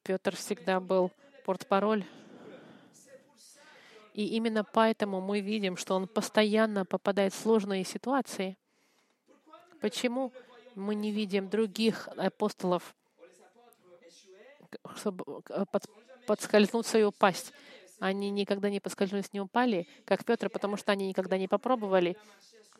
Петр 0.03 0.35
всегда 0.35 0.79
был 0.79 1.11
портпароль. 1.45 2.03
И 4.13 4.25
именно 4.35 4.63
поэтому 4.63 5.21
мы 5.21 5.39
видим, 5.41 5.77
что 5.77 5.95
он 5.95 6.07
постоянно 6.07 6.85
попадает 6.85 7.33
в 7.33 7.39
сложные 7.39 7.83
ситуации. 7.83 8.57
Почему 9.79 10.33
мы 10.75 10.95
не 10.95 11.11
видим 11.11 11.49
других 11.49 12.07
апостолов, 12.17 12.95
чтобы 14.95 15.41
э, 15.49 15.65
под, 15.71 15.83
подскользнуться 16.27 16.97
и 16.97 17.03
упасть? 17.03 17.53
Они 17.99 18.31
никогда 18.31 18.69
не 18.69 18.79
поскользнулись, 18.79 19.31
не 19.31 19.41
упали, 19.41 19.87
как 20.05 20.25
Петр, 20.25 20.49
потому 20.49 20.75
что 20.75 20.91
они 20.91 21.07
никогда 21.07 21.37
не 21.37 21.47
попробовали. 21.47 22.17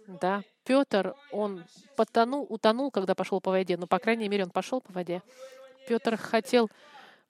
Да, 0.07 0.43
Петр, 0.63 1.13
он 1.31 1.63
потонул, 1.95 2.45
утонул, 2.49 2.89
когда 2.89 3.13
пошел 3.13 3.39
по 3.39 3.51
воде, 3.51 3.77
но, 3.77 3.85
по 3.85 3.99
крайней 3.99 4.27
мере, 4.29 4.45
он 4.45 4.49
пошел 4.49 4.81
по 4.81 4.91
воде. 4.91 5.21
Петр 5.87 6.17
хотел 6.17 6.69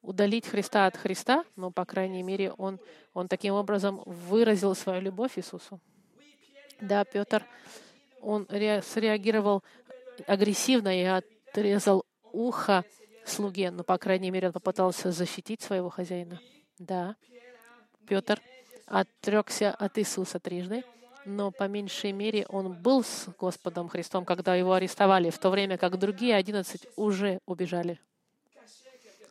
удалить 0.01 0.47
Христа 0.47 0.85
от 0.85 0.95
Христа, 0.95 1.43
но, 1.55 1.69
по 1.71 1.85
крайней 1.85 2.23
мере, 2.23 2.53
он, 2.53 2.79
он 3.13 3.27
таким 3.27 3.53
образом 3.53 4.01
выразил 4.05 4.73
свою 4.73 5.01
любовь 5.01 5.37
Иисусу. 5.37 5.79
Да, 6.79 7.03
Петр, 7.03 7.45
он 8.21 8.47
среагировал 8.47 9.63
агрессивно 10.27 10.97
и 10.97 11.03
отрезал 11.03 12.05
ухо 12.31 12.83
слуге, 13.25 13.71
но, 13.71 13.83
по 13.83 13.97
крайней 13.97 14.31
мере, 14.31 14.47
он 14.47 14.53
попытался 14.53 15.11
защитить 15.11 15.61
своего 15.61 15.89
хозяина. 15.89 16.39
Да, 16.79 17.15
Петр 18.07 18.41
отрекся 18.85 19.71
от 19.71 19.97
Иисуса 19.97 20.39
трижды, 20.39 20.83
но 21.25 21.51
по 21.51 21.67
меньшей 21.67 22.11
мере 22.11 22.45
он 22.49 22.73
был 22.73 23.03
с 23.03 23.27
Господом 23.37 23.87
Христом, 23.87 24.25
когда 24.25 24.55
его 24.55 24.73
арестовали, 24.73 25.29
в 25.29 25.37
то 25.37 25.49
время 25.49 25.77
как 25.77 25.97
другие 25.99 26.35
одиннадцать 26.35 26.87
уже 26.95 27.39
убежали, 27.45 27.99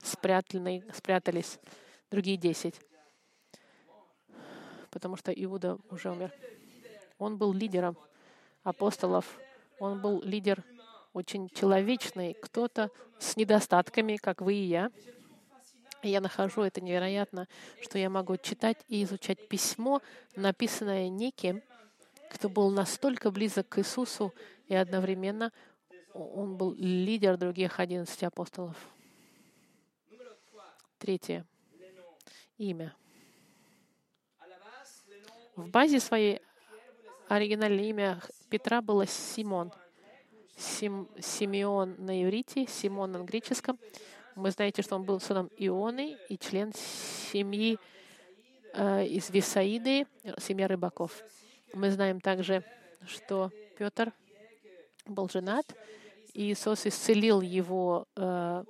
спрятаны, 0.03 0.85
спрятались, 0.95 1.59
другие 2.11 2.37
десять, 2.37 2.81
потому 4.91 5.17
что 5.17 5.33
Иуда 5.33 5.79
уже 5.91 6.11
умер. 6.11 6.33
Он 7.19 7.37
был 7.37 7.53
лидером 7.53 7.99
апостолов, 8.63 9.39
он 9.79 10.01
был 10.01 10.23
лидер 10.23 10.65
очень 11.13 11.49
человечный, 11.49 12.35
кто-то 12.35 12.91
с 13.19 13.37
недостатками, 13.37 14.17
как 14.17 14.41
вы 14.41 14.55
и 14.55 14.65
я. 14.65 14.91
И 16.03 16.09
я 16.09 16.21
нахожу 16.21 16.63
это 16.63 16.81
невероятно, 16.81 17.47
что 17.83 17.99
я 17.99 18.09
могу 18.09 18.37
читать 18.37 18.79
и 18.89 19.03
изучать 19.05 19.49
письмо, 19.49 20.01
написанное 20.35 21.09
неким, 21.09 21.63
кто 22.31 22.49
был 22.49 22.71
настолько 22.71 23.31
близок 23.31 23.69
к 23.69 23.79
Иисусу, 23.79 24.33
и 24.67 24.75
одновременно 24.75 25.53
он 26.15 26.57
был 26.57 26.73
лидер 26.75 27.37
других 27.37 27.79
одиннадцати 27.81 28.25
апостолов. 28.25 28.77
Третье. 30.99 31.47
Имя. 32.57 32.95
В 35.57 35.69
базе 35.69 36.01
своей 36.01 36.41
оригинальное 37.29 37.85
имя 37.85 38.21
Петра 38.49 38.81
было 38.81 39.07
Симон. 39.07 39.73
Сим, 40.61 41.09
Симеон 41.19 41.97
на 41.99 42.23
иврите, 42.23 42.67
Симон 42.67 43.13
на 43.13 43.25
греческом. 43.25 43.79
Вы 44.37 44.51
знаете, 44.51 44.83
что 44.83 44.97
он 44.97 45.05
был 45.05 45.19
сыном 45.21 45.51
Ионы 45.57 46.19
и 46.29 46.39
член 46.39 46.73
семьи 46.75 47.79
э, 48.75 49.07
из 49.07 49.31
Висаиды, 49.31 50.07
семья 50.39 50.69
рыбаков. 50.69 51.25
Мы 51.73 51.91
знаем 51.91 52.21
также, 52.21 52.63
что 53.07 53.51
Петр 53.79 54.13
был 55.07 55.29
женат, 55.29 55.75
и 56.35 56.53
Иисус 56.53 56.87
исцелил 56.87 57.41
его 57.41 58.07
э, 58.17 58.65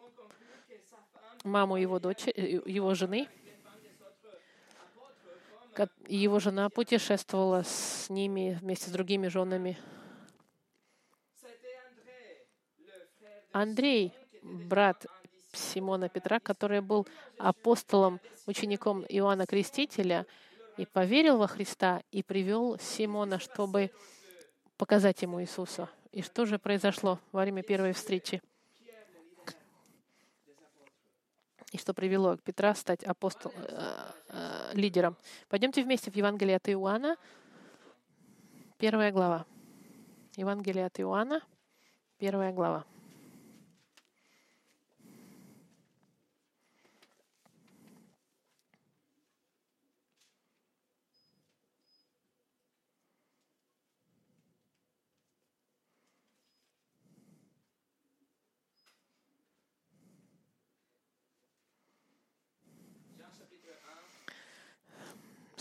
маму 1.45 1.77
его 1.77 1.99
дочери, 1.99 2.63
его 2.71 2.95
жены. 2.95 3.29
Его 6.09 6.41
жена 6.41 6.69
путешествовала 6.69 7.63
с 7.63 8.11
ними 8.11 8.59
вместе 8.61 8.91
с 8.91 8.93
другими 8.93 9.29
женами. 9.29 9.79
Андрей, 13.53 14.13
брат 14.43 15.07
Симона 15.53 16.09
Петра, 16.09 16.39
который 16.41 16.81
был 16.81 17.07
апостолом, 17.39 18.21
учеником 18.47 19.05
Иоанна 19.09 19.47
Крестителя, 19.47 20.27
и 20.77 20.87
поверил 20.87 21.39
во 21.39 21.47
Христа, 21.47 22.03
и 22.11 22.23
привел 22.23 22.79
Симона, 22.79 23.39
чтобы 23.39 23.91
показать 24.77 25.21
ему 25.23 25.43
Иисуса. 25.43 25.89
И 26.13 26.23
что 26.23 26.47
же 26.47 26.59
произошло 26.59 27.19
во 27.33 27.43
время 27.43 27.63
первой 27.63 27.93
встречи? 27.93 28.41
И 31.73 31.79
что 31.79 31.95
привело 31.95 32.37
Петра 32.37 32.75
стать 32.75 33.05
апостол, 33.05 33.53
э, 33.55 34.13
э, 34.29 34.71
лидером. 34.73 35.17
Пойдемте 35.49 35.85
вместе 35.85 36.11
в 36.11 36.17
Евангелие 36.17 36.57
от 36.57 36.69
Иоанна, 36.69 37.17
первая 38.77 39.13
глава. 39.13 39.47
Евангелие 40.35 40.87
от 40.87 40.99
Иоанна, 40.99 41.43
первая 42.19 42.53
глава. 42.53 42.85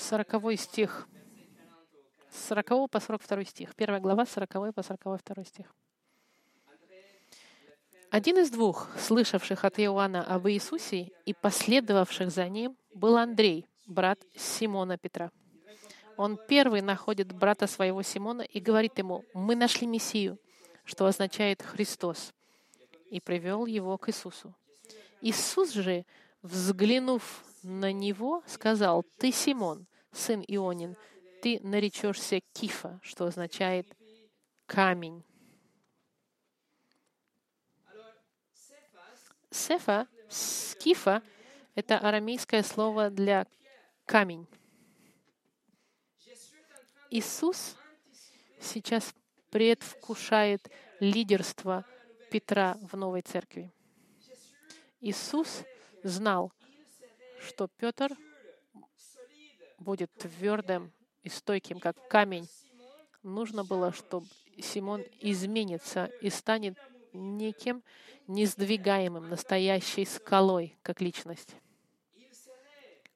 Сороковой 0.09 0.57
стих. 0.57 1.07
С 2.31 2.47
40 2.47 2.89
по 2.89 2.99
42 2.99 3.43
стих. 3.45 3.75
Первая 3.75 4.01
глава, 4.01 4.25
с 4.25 4.31
40 4.31 4.73
по 4.73 4.81
42 4.81 5.43
стих. 5.45 5.75
Один 8.09 8.39
из 8.39 8.49
двух, 8.49 8.87
слышавших 8.97 9.63
от 9.65 9.79
Иоанна 9.79 10.23
об 10.23 10.47
Иисусе 10.47 11.11
и 11.25 11.33
последовавших 11.35 12.31
за 12.31 12.49
ним, 12.49 12.75
был 12.95 13.17
Андрей, 13.17 13.67
брат 13.85 14.19
Симона 14.35 14.97
Петра. 14.97 15.29
Он 16.17 16.39
первый 16.47 16.81
находит 16.81 17.31
брата 17.31 17.67
своего 17.67 18.01
Симона 18.01 18.41
и 18.41 18.59
говорит 18.59 18.97
ему, 18.97 19.25
«Мы 19.35 19.55
нашли 19.55 19.85
Мессию», 19.85 20.39
что 20.85 21.05
означает 21.05 21.61
«Христос», 21.61 22.33
и 23.11 23.21
привел 23.21 23.67
его 23.67 23.95
к 23.99 24.09
Иисусу. 24.09 24.55
Иисус 25.21 25.71
же, 25.71 26.03
взглянув 26.41 27.43
на 27.61 27.91
него, 27.93 28.41
сказал, 28.47 29.05
«Ты 29.19 29.31
Симон, 29.31 29.85
сын 30.11 30.43
Ионин, 30.47 30.95
ты 31.41 31.59
наречешься 31.63 32.41
Кифа, 32.53 32.99
что 33.03 33.25
означает 33.25 33.87
камень. 34.65 35.23
Сефа, 39.51 40.07
скифа— 40.29 41.23
это 41.75 41.97
арамейское 41.97 42.61
слово 42.61 43.09
для 43.09 43.47
камень. 44.05 44.47
Иисус 47.09 47.75
сейчас 48.61 49.15
предвкушает 49.49 50.69
лидерство 50.99 51.83
Петра 52.29 52.77
в 52.81 52.95
новой 52.95 53.21
церкви. 53.21 53.73
Иисус 55.01 55.63
знал, 56.03 56.51
что 57.39 57.67
Петр 57.67 58.11
будет 59.79 60.11
твердым 60.13 60.91
и 61.23 61.29
стойким, 61.29 61.79
как 61.79 62.07
камень. 62.07 62.47
Нужно 63.23 63.63
было, 63.63 63.91
чтобы 63.91 64.27
Симон 64.61 65.03
изменится 65.19 66.05
и 66.21 66.29
станет 66.29 66.77
неким 67.13 67.83
несдвигаемым, 68.27 69.29
настоящей 69.29 70.05
скалой, 70.05 70.77
как 70.83 71.01
личность. 71.01 71.55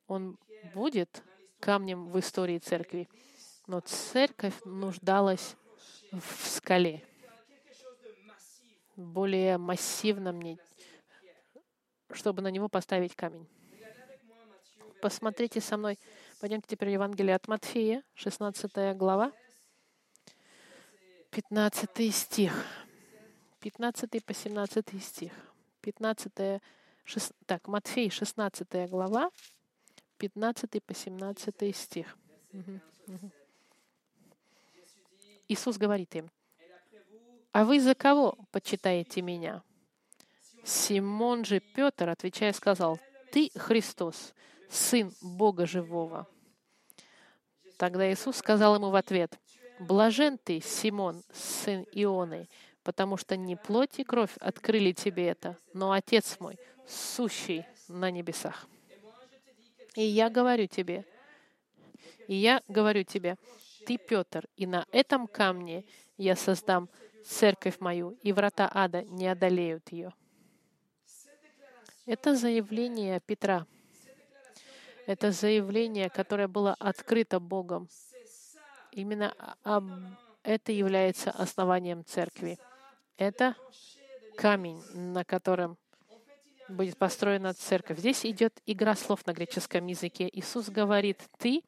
Он 0.08 0.38
будет 0.74 1.24
камнем 1.60 2.10
в 2.10 2.20
истории 2.20 2.58
церкви, 2.58 3.08
но 3.68 3.80
церковь 3.80 4.56
нуждалась 4.66 5.56
в 6.12 6.48
скале, 6.48 7.04
более 8.96 9.58
массивном, 9.58 10.60
чтобы 12.12 12.42
на 12.42 12.50
него 12.50 12.68
поставить 12.68 13.16
камень. 13.16 13.48
Посмотрите 15.02 15.60
со 15.60 15.78
мной, 15.78 16.00
пойдемте 16.44 16.68
теперь 16.76 16.90
в 16.90 16.92
Евангелие 16.92 17.38
от 17.38 17.48
Матфея, 17.48 18.04
16 18.16 18.98
глава, 18.98 19.32
15 21.32 22.14
стих. 22.14 22.66
15 23.62 24.26
по 24.26 24.34
17 24.34 25.02
стих. 25.02 25.32
15, 25.80 26.62
6, 27.06 27.32
так, 27.46 27.66
Матфей, 27.70 28.10
16 28.10 28.90
глава, 28.90 29.32
15 30.18 30.84
по 30.84 30.94
17 30.94 31.74
стих. 31.74 32.18
Иисус 35.48 35.78
говорит 35.78 36.14
им, 36.14 36.30
«А 37.54 37.64
вы 37.64 37.80
за 37.80 37.96
кого 37.96 38.38
почитаете 38.52 39.22
меня?» 39.22 39.64
Симон 40.66 41.46
же 41.46 41.62
Петр, 41.62 42.10
отвечая, 42.10 42.52
сказал, 42.52 43.00
«Ты 43.32 43.50
Христос, 43.56 44.34
Сын 44.70 45.14
Бога 45.22 45.66
Живого». 45.66 46.28
Тогда 47.84 48.10
Иисус 48.10 48.38
сказал 48.38 48.76
ему 48.76 48.92
в 48.92 48.96
ответ, 48.96 49.38
«Блажен 49.78 50.38
ты, 50.38 50.62
Симон, 50.62 51.22
сын 51.34 51.86
Ионы, 51.92 52.48
потому 52.82 53.18
что 53.18 53.36
не 53.36 53.58
плоть 53.58 54.00
и 54.00 54.06
кровь 54.06 54.32
открыли 54.40 54.94
тебе 54.94 55.28
это, 55.28 55.58
но 55.74 55.92
Отец 55.92 56.38
мой, 56.40 56.58
сущий 56.88 57.66
на 57.90 58.10
небесах. 58.10 58.70
И 59.96 60.02
я 60.02 60.30
говорю 60.30 60.68
тебе, 60.68 61.04
и 62.30 62.36
я 62.36 62.62
говорю 62.70 63.04
тебе, 63.04 63.36
ты 63.86 63.98
Петр, 63.98 64.48
и 64.56 64.66
на 64.66 64.86
этом 64.94 65.28
камне 65.28 65.84
я 66.16 66.38
создам 66.38 66.88
церковь 67.26 67.82
мою, 67.82 68.12
и 68.24 68.32
врата 68.32 68.72
ада 68.74 69.04
не 69.04 69.28
одолеют 69.28 69.92
ее. 69.92 70.14
Это 72.06 72.34
заявление 72.34 73.20
Петра. 73.20 73.68
Это 75.06 75.32
заявление, 75.32 76.10
которое 76.10 76.48
было 76.48 76.76
открыто 76.80 77.40
Богом. 77.40 77.90
Именно 78.92 79.34
это 80.44 80.72
является 80.72 81.32
основанием 81.32 82.06
церкви. 82.06 82.58
Это 83.18 83.56
камень, 84.36 84.82
на 84.94 85.24
котором 85.24 85.78
будет 86.70 86.98
построена 86.98 87.54
церковь. 87.54 88.00
Здесь 88.00 88.26
идет 88.26 88.62
игра 88.66 88.96
слов 88.96 89.26
на 89.26 89.34
греческом 89.34 89.88
языке. 89.88 90.30
Иисус 90.32 90.70
говорит, 90.70 91.22
ты, 91.38 91.64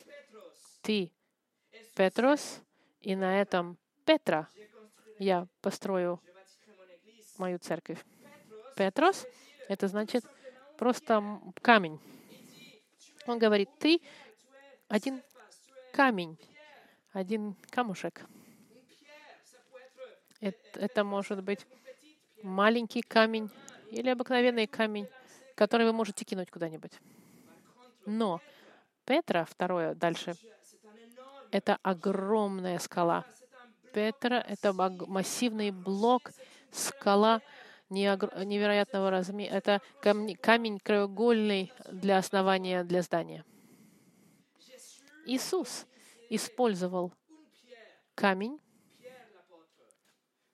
ты, 0.82 1.12
Петрос, 1.95 2.62
и 3.02 3.15
на 3.15 3.41
этом 3.41 3.78
Петра 4.06 4.48
я 5.19 5.48
построю 5.62 6.21
мою 7.38 7.60
церковь. 7.60 8.04
Петрос— 8.76 9.26
это 9.67 9.88
значит 9.88 10.26
просто 10.78 11.39
камень. 11.62 12.00
Он 13.25 13.39
говорит, 13.39 13.69
ты 13.79 14.01
один 14.88 15.21
камень, 15.93 16.38
один 17.11 17.55
камушек. 17.69 18.25
Это, 20.41 20.79
это 20.79 21.03
может 21.03 21.43
быть 21.43 21.65
маленький 22.43 23.01
камень 23.01 23.49
или 23.89 24.09
обыкновенный 24.09 24.67
камень, 24.67 25.07
который 25.55 25.85
вы 25.85 25.93
можете 25.93 26.25
кинуть 26.25 26.51
куда-нибудь. 26.51 26.91
Но 28.05 28.41
Петра, 29.05 29.45
второе, 29.45 29.95
дальше, 29.95 30.35
это 31.51 31.77
огромная 31.81 32.79
скала. 32.79 33.25
Петра— 33.93 34.43
это 34.47 34.73
массивный 34.73 35.71
блок, 35.71 36.31
скала 36.71 37.41
невероятного 37.95 39.10
размера. 39.10 39.53
Это 39.53 39.81
камень, 40.01 40.79
краеугольный 40.79 41.71
для 41.91 42.17
основания 42.17 42.84
для 42.84 43.01
здания. 43.01 43.43
Иисус 45.25 45.88
использовал 46.29 47.12
камень, 48.13 48.60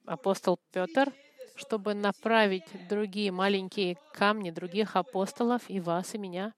апостол 0.05 0.59
Петр, 0.71 1.11
чтобы 1.55 1.93
направить 1.93 2.65
другие 2.87 3.31
маленькие 3.31 3.97
камни 4.13 4.49
других 4.51 4.95
апостолов 4.95 5.61
и 5.69 5.79
вас, 5.79 6.15
и 6.15 6.17
меня, 6.17 6.53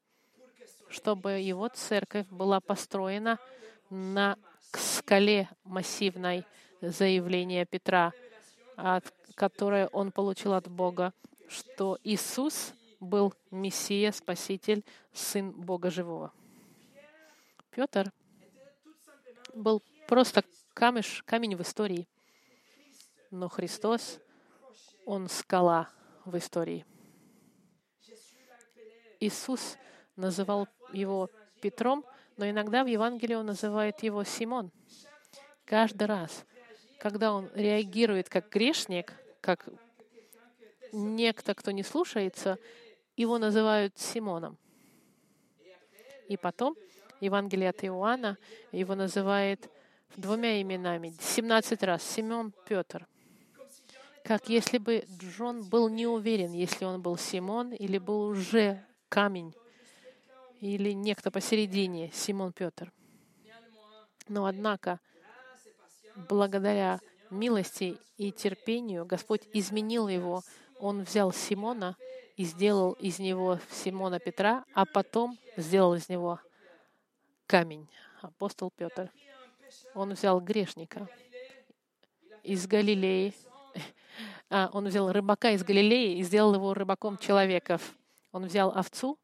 чтобы 0.89 1.39
его 1.39 1.67
церковь 1.69 2.27
была 2.27 2.59
построена 2.59 3.39
на 3.89 4.37
скале 4.71 5.49
массивной 5.63 6.45
заявления 6.81 7.65
Петра, 7.65 8.13
от 8.75 9.13
которое 9.35 9.87
он 9.87 10.11
получил 10.11 10.53
от 10.53 10.67
Бога, 10.69 11.13
что 11.47 11.97
Иисус 12.03 12.73
был 12.99 13.33
Мессия, 13.51 14.11
Спаситель, 14.11 14.83
Сын 15.11 15.51
Бога 15.51 15.89
Живого. 15.89 16.31
Петр 17.71 18.11
был 19.53 19.81
просто 20.07 20.43
камеш, 20.73 21.23
камень 21.23 21.55
в 21.55 21.61
истории. 21.61 22.07
Но 23.31 23.49
Христос, 23.49 24.19
Он 25.05 25.27
скала 25.27 25.89
в 26.23 26.37
истории. 26.37 26.85
Иисус 29.19 29.77
называл 30.15 30.67
его 30.91 31.29
Петром, 31.61 32.05
но 32.37 32.49
иногда 32.49 32.83
в 32.83 32.87
Евангелии 32.87 33.35
он 33.35 33.47
называет 33.47 34.03
его 34.03 34.23
Симон. 34.23 34.71
Каждый 35.65 36.07
раз, 36.07 36.45
когда 36.99 37.33
он 37.33 37.49
реагирует 37.53 38.29
как 38.29 38.49
грешник, 38.49 39.13
как 39.43 39.67
некто, 40.91 41.53
кто 41.53 41.69
не 41.69 41.83
слушается, 41.83 42.57
его 43.15 43.37
называют 43.37 43.99
Симоном. 43.99 44.57
И 46.29 46.37
потом 46.37 46.75
Евангелие 47.19 47.69
от 47.69 47.83
Иоанна 47.83 48.37
его 48.71 48.95
называет 48.95 49.69
двумя 50.15 50.59
именами, 50.61 51.13
17 51.19 51.83
раз, 51.83 52.03
Симон 52.03 52.53
Петр 52.65 53.07
как 54.23 54.47
если 54.47 54.77
бы 54.77 55.05
Джон 55.19 55.63
был 55.63 55.89
не 55.89 56.07
уверен, 56.07 56.53
если 56.53 56.85
он 56.85 57.01
был 57.01 57.17
Симон 57.17 57.73
или 57.73 57.97
был 57.97 58.27
уже 58.27 58.83
камень, 59.09 59.53
или 60.61 60.91
некто 60.93 61.29
посередине, 61.29 62.09
Симон 62.13 62.53
Петр. 62.53 62.91
Но 64.29 64.45
однако, 64.45 65.01
благодаря 66.29 67.01
милости 67.29 67.97
и 68.17 68.31
терпению, 68.31 69.05
Господь 69.05 69.41
изменил 69.53 70.07
его. 70.07 70.43
Он 70.79 71.03
взял 71.03 71.31
Симона 71.31 71.95
и 72.35 72.43
сделал 72.43 72.93
из 72.93 73.19
него 73.19 73.59
Симона 73.71 74.19
Петра, 74.19 74.65
а 74.73 74.85
потом 74.85 75.37
сделал 75.57 75.95
из 75.95 76.09
него 76.09 76.39
камень, 77.45 77.87
апостол 78.21 78.71
Петр. 78.75 79.11
Он 79.93 80.13
взял 80.13 80.39
грешника 80.39 81.07
из 82.43 82.67
Галилеи, 82.67 83.33
а, 84.49 84.69
он 84.73 84.87
взял 84.87 85.11
рыбака 85.11 85.51
из 85.51 85.63
Галилеи 85.63 86.17
и 86.17 86.23
сделал 86.23 86.53
его 86.53 86.73
рыбаком 86.73 87.17
человеков. 87.17 87.95
Он 88.31 88.45
взял 88.45 88.69
овцу 88.69 89.17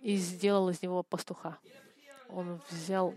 и 0.00 0.16
сделал 0.16 0.68
из 0.70 0.82
него 0.82 1.02
пастуха. 1.02 1.58
Он 2.28 2.60
взял 2.70 3.14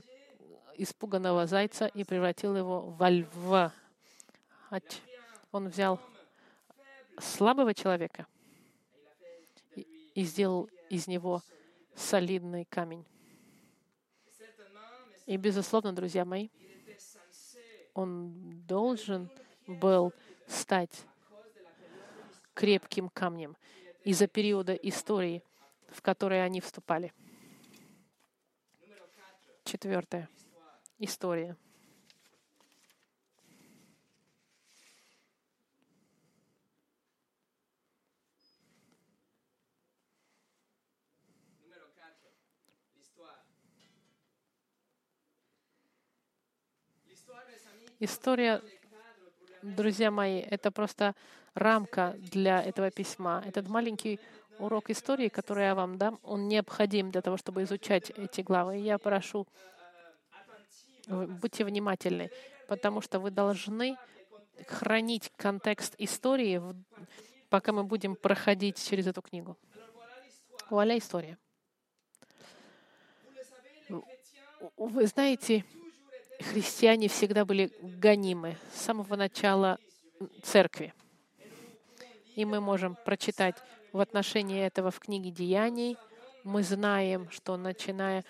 испуганного 0.78 1.46
зайца 1.46 1.88
и 1.88 2.04
превратил 2.04 2.56
его 2.56 2.82
во 2.82 3.10
льва. 3.10 3.74
Он 5.52 5.70
взял 5.70 6.00
слабого 7.20 7.74
человека 7.74 8.28
и 9.76 10.24
сделал 10.24 10.70
из 10.90 11.08
него 11.08 11.42
солидный 11.96 12.66
камень. 12.66 13.06
И, 15.26 15.38
безусловно, 15.38 15.94
друзья 15.94 16.26
мои, 16.26 16.50
он 17.94 18.66
должен 18.66 19.30
был 19.68 20.14
стать 20.48 21.06
крепким 22.54 23.10
камнем 23.10 23.56
из-за 24.04 24.28
периода 24.28 24.74
истории, 24.74 25.44
в 25.90 26.02
который 26.02 26.44
они 26.44 26.62
вступали. 26.62 27.14
Четвертое. 29.64 30.30
История. 30.98 31.56
История, 48.02 48.62
друзья 49.62 50.10
мои, 50.10 50.40
это 50.40 50.72
просто 50.72 51.16
рамка 51.54 52.16
для 52.18 52.64
этого 52.64 52.92
письма. 52.92 53.44
Этот 53.46 53.68
маленький 53.68 54.22
урок 54.58 54.90
истории, 54.90 55.28
который 55.28 55.66
я 55.66 55.76
вам 55.76 55.98
дам, 55.98 56.18
он 56.24 56.48
необходим 56.48 57.12
для 57.12 57.22
того, 57.22 57.36
чтобы 57.36 57.64
изучать 57.64 58.10
эти 58.12 58.40
главы. 58.40 58.80
И 58.80 58.84
я 58.84 58.98
прошу, 58.98 59.46
будьте 61.08 61.66
внимательны, 61.66 62.32
потому 62.70 63.02
что 63.02 63.20
вы 63.20 63.32
должны 63.32 63.98
хранить 64.66 65.30
контекст 65.36 65.96
истории, 65.98 66.62
пока 67.50 67.74
мы 67.74 67.84
будем 67.84 68.16
проходить 68.16 68.82
через 68.82 69.08
эту 69.08 69.22
книгу. 69.22 69.58
Вуаля 70.70 70.98
история. 70.98 71.38
Вы 74.78 75.08
знаете, 75.08 75.66
христиане 76.40 77.08
всегда 77.08 77.46
были 77.46 77.72
гонимы 77.82 78.58
с 78.74 78.82
самого 78.82 79.16
начала 79.16 79.78
церкви. 80.44 80.94
И 82.36 82.46
мы 82.46 82.62
можем 82.62 82.98
прочитать 83.06 83.56
в 83.92 84.00
отношении 84.00 84.62
этого 84.66 84.92
в 84.92 85.00
книге 85.00 85.32
Деяний. 85.32 85.98
Мы 86.44 86.64
знаем, 86.64 87.30
что 87.32 87.58
начиная 87.58 88.24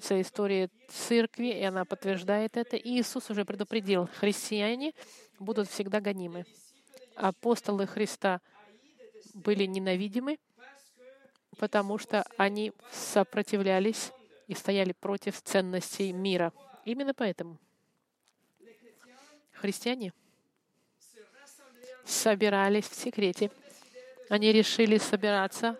с 0.00 0.20
истории 0.20 0.70
церкви, 0.88 1.48
и 1.48 1.62
она 1.62 1.84
подтверждает 1.84 2.56
это, 2.56 2.76
Иисус 2.76 3.30
уже 3.30 3.44
предупредил, 3.44 4.08
христиане 4.18 4.92
будут 5.38 5.68
всегда 5.68 6.00
гонимы. 6.00 6.44
Апостолы 7.16 7.86
Христа 7.86 8.40
были 9.34 9.64
ненавидимы, 9.64 10.38
потому 11.58 11.98
что 11.98 12.24
они 12.36 12.72
сопротивлялись 12.92 14.12
и 14.46 14.54
стояли 14.54 14.92
против 14.92 15.40
ценностей 15.42 16.12
мира. 16.12 16.52
Именно 16.86 17.14
поэтому 17.14 17.58
христиане 19.52 20.12
собирались 22.04 22.88
в 22.88 22.94
секрете. 22.94 23.50
Они 24.30 24.52
решили 24.52 24.96
собираться 24.96 25.76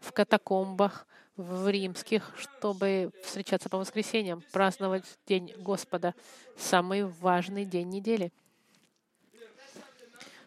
в 0.00 0.10
катакомбах, 0.10 1.06
в 1.36 1.68
римских, 1.68 2.34
чтобы 2.36 3.12
встречаться 3.22 3.68
по 3.68 3.78
воскресеньям, 3.78 4.42
праздновать 4.50 5.04
День 5.28 5.54
Господа, 5.58 6.12
самый 6.58 7.04
важный 7.04 7.64
день 7.64 7.88
недели. 7.88 8.32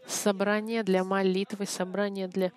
Собрание 0.05 0.84
для 0.84 1.05
молитвы, 1.05 1.65
собрание 1.65 2.27
для 2.27 2.51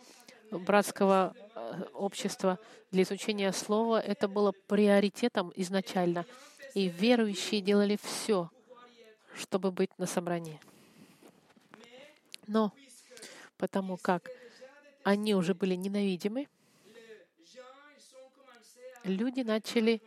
братского 0.51 1.37
э, 1.55 1.85
общества, 1.95 2.59
для 2.91 3.05
изучения 3.05 3.53
слова, 3.53 4.01
это 4.01 4.27
было 4.27 4.53
приоритетом 4.67 5.53
изначально. 5.55 6.27
И 6.75 6.89
верующие 6.89 7.61
делали 7.61 7.99
все, 8.03 8.51
чтобы 9.35 9.71
быть 9.71 9.91
на 9.99 10.07
собрании. 10.07 10.61
Но 12.47 12.73
потому 13.57 13.97
как 13.97 14.31
они 15.03 15.35
уже 15.35 15.55
были 15.55 15.75
ненавидимы, 15.75 16.49
люди 19.05 19.41
начали 19.41 20.03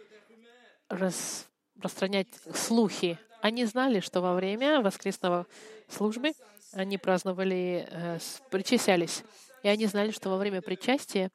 распространять 0.90 2.28
слухи. 2.54 3.18
Они 3.42 3.66
знали, 3.66 4.00
что 4.00 4.22
во 4.22 4.36
время 4.36 4.82
воскресного 4.82 5.48
службы 5.88 6.34
они 6.74 6.98
праздновали, 6.98 7.88
э, 7.90 8.20
причащались. 8.50 9.24
И 9.64 9.68
они 9.68 9.86
знали, 9.88 10.12
что 10.12 10.30
во 10.30 10.38
время 10.38 10.62
причастия 10.62 11.32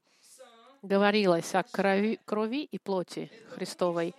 говорилось 0.82 1.54
о 1.54 1.62
крови, 1.62 2.18
крови 2.24 2.64
и 2.64 2.78
плоти 2.78 3.30
Христовой. 3.50 4.14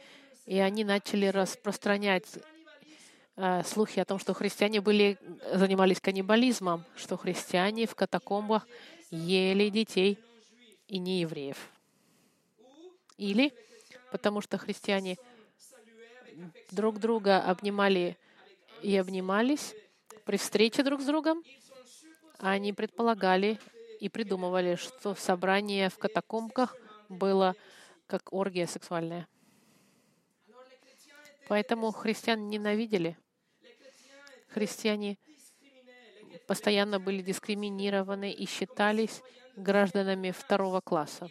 И 0.48 0.58
они 0.60 0.84
начали 0.84 1.28
распространять 1.28 2.26
э, 3.36 3.64
слухи 3.64 4.00
о 4.00 4.06
том, 4.06 4.18
что 4.18 4.34
христиане 4.34 4.82
были, 4.82 5.20
занимались 5.54 6.00
каннибализмом, 6.00 6.86
что 6.96 7.18
христиане 7.18 7.86
в 7.86 7.96
катакомбах 7.96 8.66
ели 9.12 9.70
детей 9.70 10.18
и 10.88 11.00
не 11.00 11.20
евреев. 11.20 11.58
Или 13.18 13.54
потому 14.12 14.42
что 14.42 14.58
христиане 14.58 15.18
друг 16.72 17.00
друга 17.00 17.40
обнимали 17.40 18.18
и 18.82 18.96
обнимались 18.96 19.76
при 20.26 20.38
встрече 20.38 20.84
друг 20.84 21.02
с 21.02 21.06
другом, 21.06 21.44
они 22.40 22.74
предполагали 22.74 23.60
и 24.00 24.10
придумывали, 24.10 24.76
что 24.76 25.16
собрание 25.16 25.90
в 25.90 25.98
катакомбах 25.98 26.76
было 27.10 27.56
как 28.06 28.32
оргия 28.32 28.68
сексуальная. 28.68 29.28
Поэтому 31.48 31.92
христиан 31.92 32.50
ненавидели. 32.50 33.18
Христиане 34.50 35.18
постоянно 36.46 37.00
были 37.00 37.22
дискриминированы 37.22 38.32
и 38.32 38.46
считались 38.46 39.22
гражданами 39.56 40.32
второго 40.32 40.82
класса. 40.82 41.30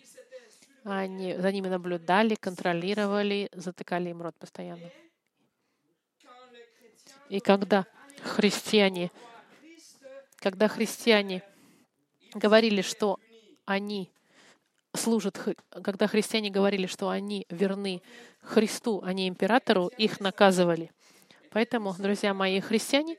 Они 0.84 1.36
за 1.36 1.52
ними 1.52 1.68
наблюдали, 1.68 2.34
контролировали, 2.34 3.48
затыкали 3.52 4.10
им 4.10 4.22
рот 4.22 4.36
постоянно. 4.38 4.90
И 7.28 7.40
когда 7.40 7.86
христиане, 8.22 9.10
когда 10.36 10.68
христиане 10.68 11.42
говорили, 12.34 12.82
что 12.82 13.18
они 13.64 14.12
служат, 15.06 15.38
когда 15.84 16.08
христиане 16.08 16.50
говорили, 16.50 16.86
что 16.86 17.10
они 17.10 17.46
верны 17.48 18.02
Христу, 18.40 19.02
а 19.04 19.12
не 19.12 19.28
императору, 19.28 19.86
их 19.86 20.18
наказывали. 20.18 20.90
Поэтому, 21.50 21.94
друзья 21.96 22.34
мои, 22.34 22.58
христиане 22.58 23.16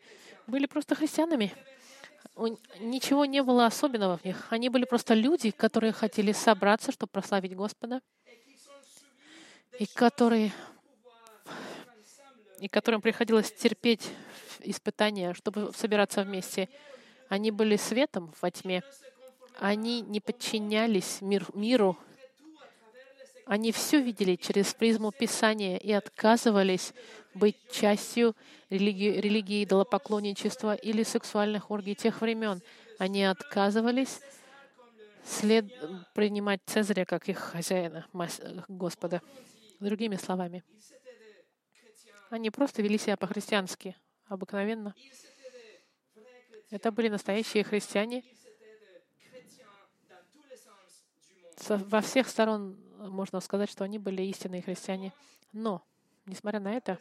были 0.47 0.65
просто 0.65 0.95
христианами. 0.95 1.53
Ничего 2.81 3.23
не 3.23 3.41
было 3.41 3.65
особенного 3.65 4.17
в 4.17 4.25
них. 4.25 4.47
Они 4.49 4.67
были 4.67 4.83
просто 4.83 5.13
люди, 5.13 5.51
которые 5.51 5.93
хотели 5.93 6.33
собраться, 6.33 6.91
чтобы 6.91 7.09
прославить 7.09 7.55
Господа, 7.55 8.01
и 9.79 9.85
которые 9.85 10.51
и 12.59 12.67
которым 12.67 13.01
приходилось 13.01 13.53
терпеть 13.53 14.09
испытания, 14.59 15.33
чтобы 15.33 15.71
собираться 15.73 16.23
вместе. 16.23 16.67
Они 17.29 17.49
были 17.49 17.77
светом 17.77 18.33
во 18.41 18.51
тьме. 18.51 18.83
Они 19.59 20.01
не 20.01 20.19
подчинялись 20.19 21.21
мир, 21.21 21.45
миру. 21.53 21.97
Они 23.45 23.71
все 23.71 24.01
видели 24.01 24.35
через 24.35 24.73
призму 24.73 25.11
Писания 25.11 25.77
и 25.77 25.91
отказывались 25.91 26.93
быть 27.33 27.55
частью 27.71 28.35
религии, 28.69 29.19
религии 29.19 29.63
идолопоклонничества 29.63 30.75
или 30.75 31.03
сексуальных 31.03 31.71
оргий 31.71 31.95
тех 31.95 32.21
времен. 32.21 32.61
Они 32.99 33.23
отказывались 33.23 34.19
след, 35.23 35.65
принимать 36.13 36.61
Цезаря 36.65 37.05
как 37.05 37.29
их 37.29 37.37
хозяина, 37.37 38.05
Господа. 38.67 39.21
Другими 39.79 40.15
словами, 40.15 40.63
они 42.29 42.49
просто 42.49 42.81
вели 42.81 42.97
себя 42.97 43.15
по-христиански, 43.15 43.95
обыкновенно. 44.25 44.93
Это 46.69 46.91
были 46.91 47.09
настоящие 47.09 47.63
христиане. 47.63 48.23
Во 51.67 52.01
всех 52.01 52.27
сторон 52.27 52.77
можно 52.99 53.39
сказать, 53.39 53.69
что 53.69 53.83
они 53.83 53.99
были 53.99 54.21
истинные 54.23 54.61
христиане. 54.61 55.13
Но, 55.53 55.81
несмотря 56.25 56.59
на 56.59 56.73
это, 56.73 56.99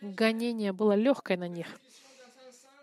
гонение 0.00 0.72
было 0.72 0.92
легкое 0.92 1.36
на 1.36 1.48
них. 1.48 1.66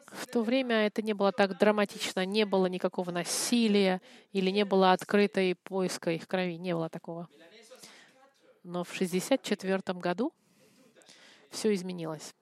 В 0.08 0.28
то 0.28 0.44
время 0.44 0.86
это 0.88 1.02
не 1.02 1.14
было 1.14 1.32
так 1.32 1.58
драматично, 1.58 2.26
не 2.26 2.46
было 2.46 2.68
никакого 2.68 3.12
насилия 3.12 4.02
или 4.32 4.50
не 4.50 4.64
было 4.64 4.94
открытой 4.94 5.56
поиска 5.56 6.12
их 6.12 6.28
крови, 6.28 6.58
не 6.58 6.74
было 6.74 6.90
такого. 6.90 7.28
Но 8.64 8.84
в 8.84 8.94
1964 8.94 10.00
году 10.00 10.32
все 11.50 11.74
изменилось. 11.74 12.34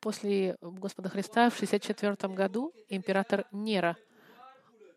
После 0.00 0.56
Господа 0.60 1.08
Христа 1.08 1.48
в 1.48 1.54
1964 1.54 2.34
году 2.34 2.74
император 2.88 3.46
Нера 3.52 3.96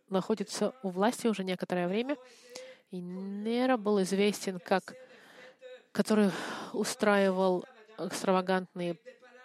находится 0.09 0.73
у 0.83 0.89
власти 0.89 1.27
уже 1.27 1.43
некоторое 1.43 1.87
время. 1.87 2.17
И 2.91 2.99
Нера 2.99 3.77
был 3.77 4.01
известен 4.01 4.59
как 4.59 4.95
который 5.97 6.29
устраивал 6.73 7.65
экстравагантные 7.97 8.97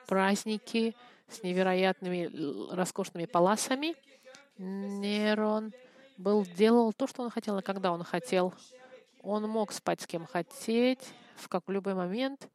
праздники 0.07 0.95
с 1.27 1.43
невероятными 1.43 2.31
роскошными 2.75 3.25
паласами. 3.25 3.95
Нерон 4.59 5.73
был, 6.19 6.45
делал 6.45 6.93
то, 6.93 7.07
что 7.07 7.23
он 7.23 7.31
хотел, 7.31 7.59
и 7.59 7.63
когда 7.63 7.91
он 7.91 8.05
хотел. 8.05 8.53
Он 9.23 9.49
мог 9.49 9.73
спать 9.73 10.03
с 10.03 10.07
кем 10.07 10.27
хотеть, 10.27 11.09
в 11.37 11.49
как 11.49 11.63
любой 11.69 11.95
момент. 11.95 12.47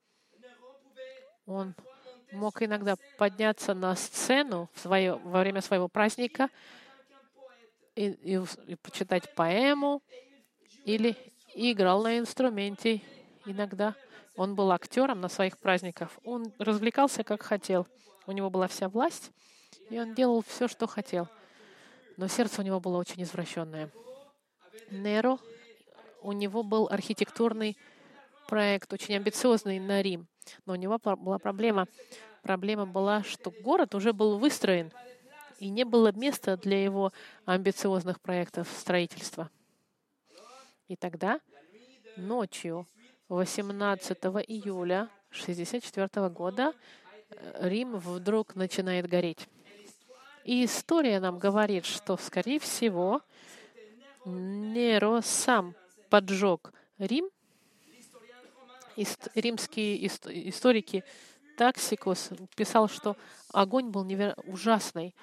Он 1.47 1.73
мог 2.31 2.61
иногда 2.61 2.97
подняться 3.17 3.73
на 3.73 3.95
сцену 3.95 4.69
в 4.73 4.79
свое, 4.79 5.15
во 5.15 5.39
время 5.39 5.61
своего 5.61 5.87
праздника 5.87 6.49
и, 7.97 8.11
и, 8.35 8.39
и 8.67 8.75
почитать 8.75 9.33
поэму 9.33 10.03
или 10.85 11.17
играл 11.55 12.03
на 12.03 12.19
инструменте 12.19 13.01
иногда. 13.45 13.95
Он 14.35 14.53
был 14.53 14.71
актером 14.71 15.19
на 15.19 15.29
своих 15.29 15.57
праздниках. 15.57 16.11
Он 16.23 16.53
развлекался 16.59 17.23
как 17.23 17.41
хотел. 17.41 17.87
У 18.27 18.31
него 18.31 18.51
была 18.51 18.67
вся 18.67 18.87
власть, 18.87 19.31
и 19.89 19.99
он 19.99 20.13
делал 20.13 20.43
все, 20.47 20.67
что 20.67 20.85
хотел. 20.85 21.27
Но 22.17 22.27
сердце 22.27 22.61
у 22.61 22.63
него 22.63 22.79
было 22.79 22.97
очень 22.97 23.23
извращенное. 23.23 23.89
Неро, 24.91 25.39
у 26.21 26.33
него 26.33 26.61
был 26.61 26.87
архитектурный 26.91 27.77
проект, 28.47 28.93
очень 28.93 29.15
амбициозный 29.15 29.79
на 29.79 30.03
Рим. 30.03 30.27
Но 30.65 30.73
у 30.73 30.75
него 30.75 30.99
была 30.99 31.39
проблема. 31.39 31.87
Проблема 32.43 32.85
была, 32.85 33.23
что 33.23 33.51
город 33.61 33.95
уже 33.95 34.13
был 34.13 34.37
выстроен, 34.37 34.91
и 35.57 35.69
не 35.69 35.83
было 35.83 36.11
места 36.11 36.57
для 36.57 36.83
его 36.83 37.11
амбициозных 37.45 38.19
проектов 38.21 38.69
строительства. 38.77 39.49
И 40.87 40.95
тогда, 40.95 41.39
ночью 42.15 42.87
18 43.29 44.17
июля 44.47 45.09
1964 45.31 46.29
года, 46.29 46.73
э, 47.29 47.69
Рим 47.69 47.97
вдруг 47.97 48.55
начинает 48.55 49.07
гореть. 49.07 49.47
И 50.45 50.63
история 50.63 51.19
нам 51.19 51.39
говорит, 51.39 51.85
что, 51.85 52.15
скорее 52.15 52.59
всего, 52.59 53.21
Неро 54.25 55.21
сам 55.21 55.75
поджег 56.09 56.71
Рим. 56.97 57.29
Римские 59.35 60.07
историки 60.07 61.03
Таксикус 61.57 62.29
писал, 62.55 62.87
что 62.87 63.17
огонь 63.51 63.89
был 63.89 64.03
неверо... 64.03 64.35
ужасный. 64.45 65.15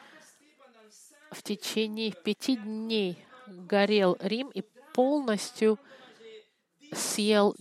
В 1.34 1.42
течение 1.42 2.12
пяти 2.12 2.56
дней 2.56 3.18
горел 3.48 4.16
Рим 4.20 4.50
и 4.50 4.62
полностью 4.94 5.80
съел 6.92 7.56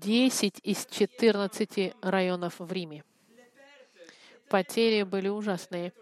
10 0.00 0.60
из 0.62 0.86
14 0.86 1.94
районов 2.02 2.54
в 2.60 2.72
Риме. 2.72 3.02
Потери 4.48 5.02
были 5.02 5.26
ужасные. 5.26 5.92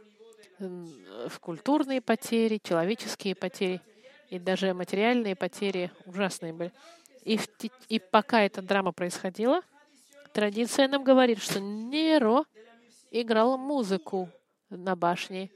Культурные 1.40 2.02
потери, 2.02 2.60
человеческие 2.62 3.34
потери 3.34 3.80
и 4.28 4.38
даже 4.38 4.74
материальные 4.74 5.34
потери 5.34 5.90
ужасные 6.04 6.52
были. 6.52 6.72
И, 7.22 7.38
в, 7.38 7.48
и 7.88 7.98
пока 7.98 8.42
эта 8.42 8.60
драма 8.60 8.92
происходила, 8.92 9.62
традиция 10.34 10.88
нам 10.88 11.02
говорит, 11.02 11.40
что 11.40 11.58
Неро 11.58 12.44
играл 13.10 13.56
музыку 13.56 14.28
на 14.68 14.94
башне, 14.94 15.50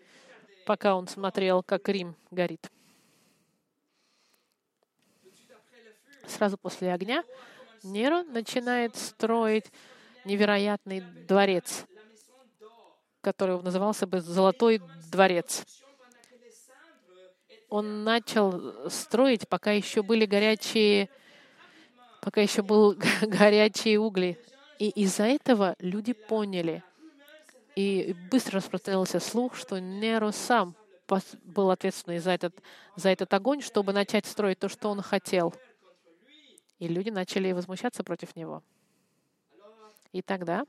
пока 0.69 0.97
он 0.97 1.09
смотрел, 1.09 1.63
как 1.63 1.89
Рим 1.89 2.15
горит. 2.31 2.71
Сразу 6.27 6.59
после 6.59 6.93
огня 6.93 7.25
Неро 7.83 8.23
начинает 8.23 8.95
строить 8.95 9.65
невероятный 10.27 11.01
дворец, 11.27 11.87
который 13.23 13.63
назывался 13.63 14.07
бы 14.07 14.21
«Золотой 14.21 14.83
дворец». 15.11 15.65
Он 17.71 18.05
начал 18.05 18.91
строить, 18.91 19.49
пока 19.49 19.73
еще 19.73 20.03
были 20.03 20.27
горячие, 20.27 21.09
пока 22.21 22.43
еще 22.43 22.61
был 22.61 22.95
горячие 23.23 23.99
угли. 23.99 24.39
И 24.79 24.91
из-за 24.91 25.25
этого 25.25 25.77
люди 25.79 26.13
поняли, 26.13 26.85
и 27.79 28.17
быстро 28.31 28.57
распространился 28.57 29.21
слух, 29.21 29.55
что 29.55 29.79
Неро 29.79 30.33
сам 30.33 30.75
был 31.45 31.71
ответственный 31.71 32.19
за 32.19 32.33
этот, 32.33 32.55
за 32.97 33.09
этот 33.09 33.33
огонь, 33.33 33.63
чтобы 33.63 33.93
начать 33.93 34.27
строить 34.27 34.59
то, 34.59 34.69
что 34.69 34.91
он 34.91 35.01
хотел— 35.01 35.55
и 36.79 36.87
люди 36.87 37.11
начали 37.11 37.53
возмущаться 37.53 38.05
против 38.05 38.37
него. 38.37 38.63
И 40.13 40.23
тогда, 40.23 40.65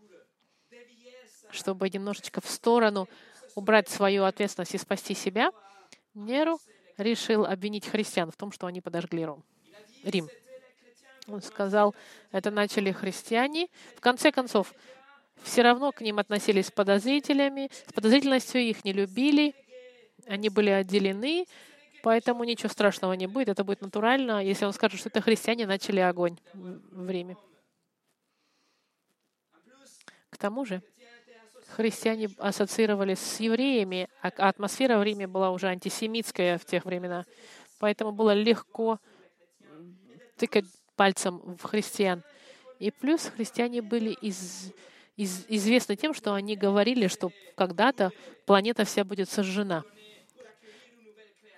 чтобы 1.51 1.89
немножечко 1.89 2.41
в 2.41 2.49
сторону 2.49 3.07
убрать 3.55 3.89
свою 3.89 4.23
ответственность 4.23 4.75
и 4.75 4.77
спасти 4.77 5.13
себя, 5.13 5.51
Неру 6.13 6.59
решил 6.97 7.45
обвинить 7.45 7.87
христиан 7.87 8.31
в 8.31 8.35
том, 8.35 8.51
что 8.51 8.67
они 8.67 8.81
подожгли 8.81 9.23
Рим. 9.23 9.43
Рим. 10.03 10.29
Он 11.27 11.41
сказал, 11.41 11.95
это 12.31 12.49
начали 12.49 12.91
христиане. 12.91 13.67
В 13.95 14.01
конце 14.01 14.31
концов, 14.31 14.73
все 15.43 15.61
равно 15.61 15.91
к 15.91 16.01
ним 16.01 16.19
относились 16.19 16.67
с 16.67 16.71
подозрителями, 16.71 17.69
с 17.87 17.93
подозрительностью 17.93 18.61
их 18.61 18.83
не 18.85 18.93
любили, 18.93 19.55
они 20.27 20.49
были 20.49 20.69
отделены, 20.69 21.45
Поэтому 22.01 22.43
ничего 22.43 22.69
страшного 22.69 23.13
не 23.13 23.27
будет, 23.27 23.49
это 23.49 23.63
будет 23.63 23.81
натурально, 23.81 24.43
если 24.43 24.65
он 24.65 24.73
скажет, 24.73 24.99
что 24.99 25.09
это 25.09 25.21
христиане 25.21 25.65
начали 25.67 25.99
огонь 25.99 26.37
в 26.53 27.09
Риме. 27.09 27.35
К 30.29 30.37
тому 30.37 30.63
же, 30.65 30.81
христиане 31.67 32.29
ассоциировались 32.37 33.19
с 33.19 33.39
евреями, 33.39 34.07
а 34.21 34.29
атмосфера 34.49 34.97
в 34.97 35.03
Риме 35.03 35.27
была 35.27 35.51
уже 35.51 35.67
антисемитская 35.67 36.57
в 36.57 36.65
тех 36.65 36.85
времена. 36.85 37.25
Поэтому 37.79 38.11
было 38.11 38.33
легко 38.33 38.99
тыкать 40.37 40.65
пальцем 40.95 41.57
в 41.57 41.63
христиан. 41.63 42.23
И 42.79 42.91
плюс 42.91 43.25
христиане 43.25 43.81
были 43.81 44.11
из, 44.11 44.71
из, 45.19 45.45
известны 45.49 45.97
тем, 45.97 46.13
что 46.13 46.33
они 46.33 46.55
говорили, 46.55 47.07
что 47.07 47.31
когда-то 47.55 48.11
планета 48.45 48.85
вся 48.85 49.03
будет 49.03 49.29
сожжена 49.29 49.83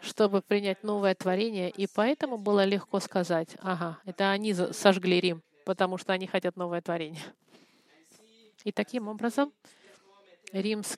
чтобы 0.04 0.41
принять 0.41 0.84
новое 0.84 1.13
творение, 1.13 1.69
и 1.69 1.86
поэтому 1.86 2.39
было 2.39 2.65
легко 2.65 3.00
сказать, 3.00 3.50
ага, 3.60 4.00
это 4.04 4.32
они 4.32 4.52
сожгли 4.52 5.21
Рим, 5.21 5.43
потому 5.63 6.00
что 6.00 6.12
они 6.12 6.26
хотят 6.26 6.58
новое 6.58 6.82
творение. 6.82 7.21
И 8.63 8.71
таким 8.71 9.08
образом 9.08 9.54
римс, 10.52 10.97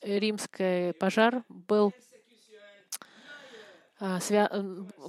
римский 0.00 0.92
пожар 0.92 1.42
был 1.48 1.92
а, 3.98 4.20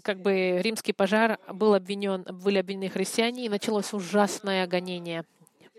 как 0.02 0.20
бы 0.22 0.60
римский 0.64 0.94
пожар 0.94 1.38
был 1.54 1.76
обвинен, 1.76 2.24
были 2.24 2.58
обвинены 2.58 2.90
христиане, 2.90 3.46
и 3.46 3.50
началось 3.50 3.94
ужасное 3.94 4.66
гонение. 4.66 5.26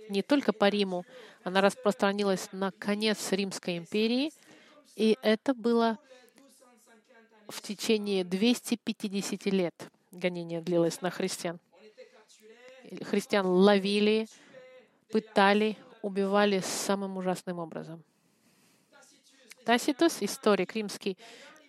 Не 0.08 0.22
только 0.22 0.52
по 0.52 0.68
Риму, 0.68 1.04
она 1.44 1.60
распространилась 1.60 2.48
на 2.52 2.72
конец 2.72 3.30
Римской 3.32 3.78
империи, 3.78 4.32
и 4.96 5.16
это 5.22 5.54
было 5.54 5.98
в 7.48 7.60
течение 7.62 8.24
250 8.24 9.46
лет 9.46 9.74
гонение 10.10 10.60
длилось 10.60 11.00
на 11.00 11.10
христиан. 11.10 11.58
Христиан 13.02 13.46
ловили, 13.46 14.26
пытали, 15.10 15.76
убивали 16.02 16.60
самым 16.60 17.16
ужасным 17.16 17.58
образом. 17.58 18.02
Таситус, 19.64 20.22
историк 20.22 20.74
римский, 20.74 21.18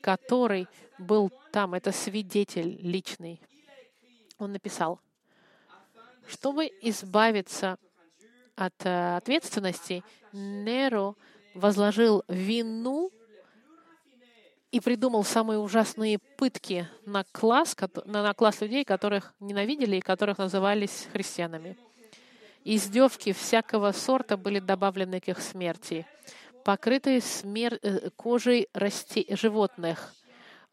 который 0.01 0.67
был 0.97 1.31
там, 1.51 1.73
это 1.73 1.91
свидетель 1.91 2.79
личный, 2.81 3.41
он 4.37 4.53
написал, 4.53 5.01
чтобы 6.27 6.71
избавиться 6.81 7.77
от 8.59 8.85
э, 8.85 9.15
ответственности, 9.15 10.03
Неро 10.33 11.15
возложил 11.53 12.23
вину 12.27 13.09
и 14.71 14.81
придумал 14.81 15.23
самые 15.23 15.59
ужасные 15.59 16.19
пытки 16.37 16.87
на 17.05 17.23
класс, 17.31 17.75
на 18.05 18.33
класс 18.33 18.59
людей, 18.61 18.83
которых 18.83 19.33
ненавидели 19.39 19.95
и 19.95 20.01
которых 20.01 20.37
назывались 20.37 21.07
христианами. 21.11 21.77
Издевки 22.65 23.31
всякого 23.31 23.93
сорта 23.93 24.35
были 24.35 24.59
добавлены 24.59 25.21
к 25.21 25.29
их 25.29 25.39
смерти. 25.39 26.05
Покрытые 26.65 27.21
смер... 27.21 27.79
Э, 27.81 28.09
кожей 28.17 28.67
расти... 28.73 29.25
животных, 29.29 30.13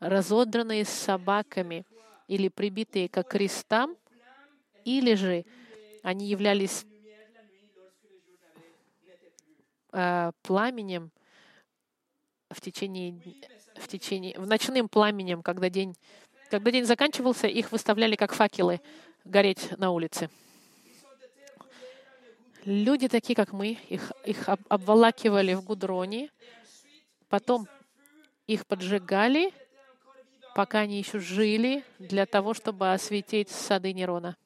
разодранные 0.01 0.85
собаками 0.85 1.87
или 2.27 2.49
прибитые 2.49 3.09
к 3.09 3.23
крестам, 3.23 3.97
или 4.85 5.15
же 5.15 5.45
они 6.03 6.27
являлись 6.27 6.85
э, 9.97 10.33
пламенем 10.43 11.11
в 12.51 12.61
течение 12.61 13.21
в 13.75 13.89
течение, 13.89 14.39
в 14.39 14.47
ночным 14.47 14.89
пламенем, 14.89 15.43
когда 15.43 15.69
день, 15.69 15.95
когда 16.51 16.71
день 16.71 16.85
заканчивался, 16.85 17.47
их 17.47 17.73
выставляли 17.73 18.17
как 18.17 18.33
факелы 18.33 18.81
гореть 19.25 19.77
на 19.79 19.91
улице. 19.91 20.31
Люди 22.65 23.09
такие, 23.09 23.37
как 23.37 23.53
мы, 23.53 23.79
их, 23.89 24.13
их 24.25 24.49
обволакивали 24.69 25.55
в 25.55 25.63
гудроне, 25.63 26.31
потом 27.29 27.69
их 28.47 28.67
поджигали, 28.67 29.53
пока 30.55 30.81
они 30.81 30.99
еще 30.99 31.21
жили, 31.21 31.85
для 31.99 32.27
того, 32.27 32.55
чтобы 32.55 32.93
осветить 32.93 33.51
сады 33.51 33.93
Нерона. 33.93 34.37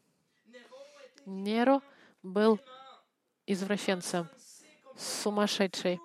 Неро 1.24 1.82
был 2.22 2.58
извращенцем, 3.46 4.28
сумасшедший 5.00 5.98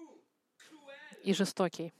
и 1.23 1.33
жестокий 1.33 1.93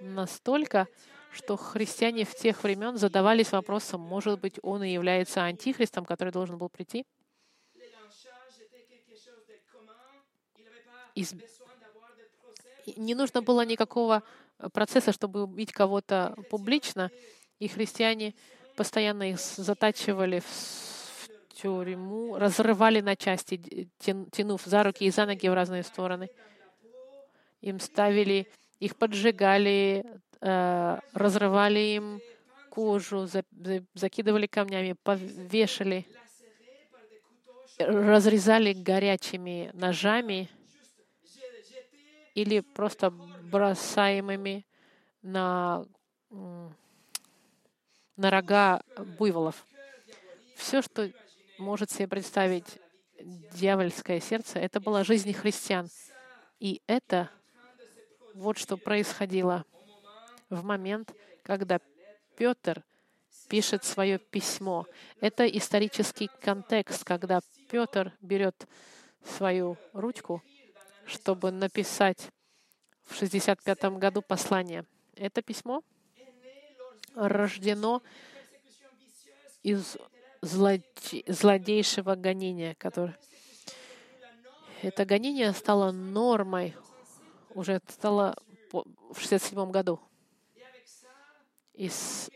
настолько, 0.00 0.86
что 1.32 1.56
христиане 1.56 2.24
в 2.24 2.34
тех 2.34 2.62
времен 2.62 2.96
задавались 2.96 3.52
вопросом, 3.52 4.00
может 4.00 4.40
быть, 4.40 4.58
он 4.62 4.82
и 4.82 4.92
является 4.92 5.42
антихристом, 5.42 6.04
который 6.04 6.32
должен 6.32 6.58
был 6.58 6.68
прийти. 6.68 7.04
Из... 11.14 11.34
не 12.96 13.14
нужно 13.14 13.40
было 13.42 13.64
никакого 13.64 14.22
процесса, 14.72 15.12
чтобы 15.12 15.44
убить 15.44 15.72
кого-то 15.72 16.36
публично, 16.50 17.10
и 17.58 17.68
христиане 17.68 18.34
постоянно 18.76 19.30
их 19.30 19.40
затачивали 19.40 20.40
в 20.40 20.95
тюрьму, 21.56 22.36
разрывали 22.38 23.00
на 23.00 23.16
части, 23.16 23.88
тянув 23.98 24.62
за 24.64 24.82
руки 24.82 25.04
и 25.04 25.10
за 25.10 25.26
ноги 25.26 25.48
в 25.48 25.54
разные 25.54 25.82
стороны. 25.82 26.28
Им 27.62 27.80
ставили, 27.80 28.46
их 28.78 28.96
поджигали, 28.96 30.04
э, 30.40 30.98
разрывали 31.14 31.80
им 31.80 32.20
кожу, 32.70 33.26
закидывали 33.94 34.46
камнями, 34.46 34.94
повешали, 35.02 36.06
разрезали 37.78 38.74
горячими 38.74 39.70
ножами 39.72 40.50
или 42.34 42.60
просто 42.60 43.10
бросаемыми 43.10 44.66
на, 45.22 45.86
на 48.16 48.30
рога 48.30 48.82
буйволов. 49.18 49.66
Все, 50.56 50.82
что 50.82 51.10
может 51.58 51.90
себе 51.90 52.08
представить 52.08 52.78
дьявольское 53.20 54.20
сердце, 54.20 54.58
это 54.58 54.80
была 54.80 55.04
жизнь 55.04 55.32
христиан. 55.32 55.88
И 56.60 56.82
это 56.86 57.30
вот 58.34 58.58
что 58.58 58.76
происходило 58.76 59.64
в 60.50 60.62
момент, 60.62 61.12
когда 61.42 61.80
Петр 62.36 62.84
пишет 63.48 63.84
свое 63.84 64.18
письмо. 64.18 64.86
Это 65.20 65.46
исторический 65.46 66.28
контекст, 66.40 67.04
когда 67.04 67.40
Петр 67.70 68.12
берет 68.20 68.66
свою 69.24 69.76
ручку, 69.92 70.42
чтобы 71.06 71.50
написать 71.50 72.28
в 73.04 73.14
65 73.14 73.84
году 73.98 74.22
послание. 74.22 74.84
Это 75.14 75.42
письмо 75.42 75.82
рождено 77.14 78.02
из 79.62 79.96
злодейшего 80.46 82.14
гонения, 82.14 82.74
которое 82.78 83.16
это 84.82 85.04
гонение 85.04 85.52
стало 85.52 85.90
нормой, 85.90 86.76
уже 87.54 87.80
стало 87.88 88.36
в 88.72 89.18
67 89.18 89.70
году. 89.70 90.00
И 91.74 91.88
с, 91.88 92.30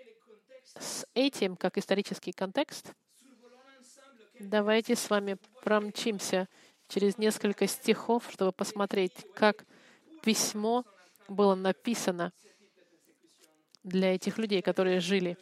с 0.79 1.07
этим, 1.15 1.57
как 1.57 1.79
исторический 1.79 2.33
контекст, 2.33 2.93
давайте 4.39 4.97
с 4.97 5.09
вами 5.09 5.37
промчимся 5.63 6.49
через 6.89 7.19
несколько 7.19 7.67
стихов, 7.67 8.29
чтобы 8.31 8.53
посмотреть, 8.53 9.27
как 9.35 9.65
письмо 10.23 10.85
было 11.29 11.55
написано 11.55 12.33
для 13.85 14.15
этих 14.15 14.39
людей, 14.39 14.63
которые 14.63 15.01
жили. 15.01 15.39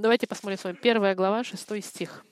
Давайте 0.00 0.26
посмотрим 0.26 0.58
с 0.58 0.64
вами. 0.64 0.76
Первая 0.76 1.14
глава, 1.14 1.44
шестой 1.44 1.82
стих. 1.82 2.24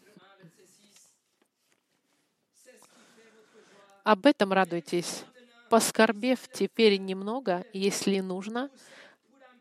Об 4.04 4.24
этом 4.24 4.54
радуйтесь, 4.54 5.24
поскорбев 5.68 6.48
теперь 6.50 6.96
немного, 6.96 7.66
если 7.74 8.20
нужно, 8.20 8.70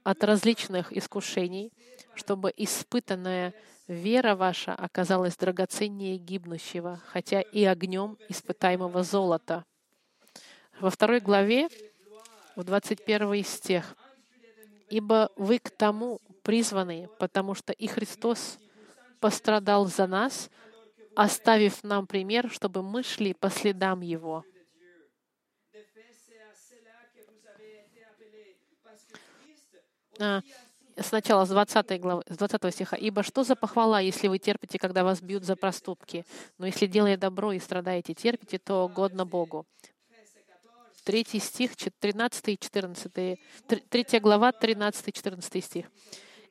от 0.06 0.24
различных 0.24 0.94
искушений, 0.94 1.74
чтобы 2.16 2.54
испытанная 2.56 3.54
вера 3.90 4.38
ваша 4.38 4.74
оказалась 4.74 5.36
драгоценнее 5.36 6.16
гибнущего, 6.18 7.02
хотя 7.08 7.42
и 7.42 7.66
огнем 7.66 8.18
испытаемого 8.30 9.04
золота. 9.04 9.66
Во 10.80 10.90
второй 10.90 11.20
главе, 11.20 11.68
в 12.56 12.64
21 12.64 13.44
стих, 13.44 13.98
«Ибо 14.90 15.30
вы 15.36 15.60
к 15.60 15.70
тому 15.72 16.22
призваны, 16.48 17.10
потому 17.20 17.56
что 17.56 17.74
и 17.74 17.88
Христос 17.88 18.58
пострадал 19.20 19.86
за 19.86 20.08
нас, 20.08 20.50
оставив 21.14 21.84
нам 21.84 22.08
пример, 22.08 22.50
чтобы 22.50 22.82
мы 22.82 23.04
шли 23.04 23.34
по 23.34 23.50
следам 23.50 24.00
Его». 24.00 24.46
А, 30.20 30.42
сначала 31.00 31.46
с 31.46 31.50
20, 31.50 32.02
главы, 32.02 32.24
с 32.28 32.38
20 32.38 32.74
стиха. 32.74 32.96
«Ибо 32.96 33.24
что 33.24 33.44
за 33.44 33.56
похвала, 33.56 34.00
если 34.00 34.30
вы 34.30 34.40
терпите, 34.40 34.80
когда 34.80 35.04
вас 35.04 35.22
бьют 35.22 35.44
за 35.44 35.56
проступки? 35.56 36.26
Но 36.58 36.66
если, 36.66 36.88
делая 36.88 37.18
добро 37.18 37.52
и 37.52 37.60
страдаете, 37.60 38.14
терпите, 38.14 38.58
то 38.58 38.88
годно 38.88 39.26
Богу». 39.26 39.68
Третий 41.04 41.40
стих, 41.40 41.72
13 42.00 42.48
и 42.48 42.58
14. 42.58 43.40
Третья 43.90 44.20
глава, 44.20 44.52
13 44.52 45.10
и 45.10 45.12
14 45.12 45.64
стих. 45.64 45.86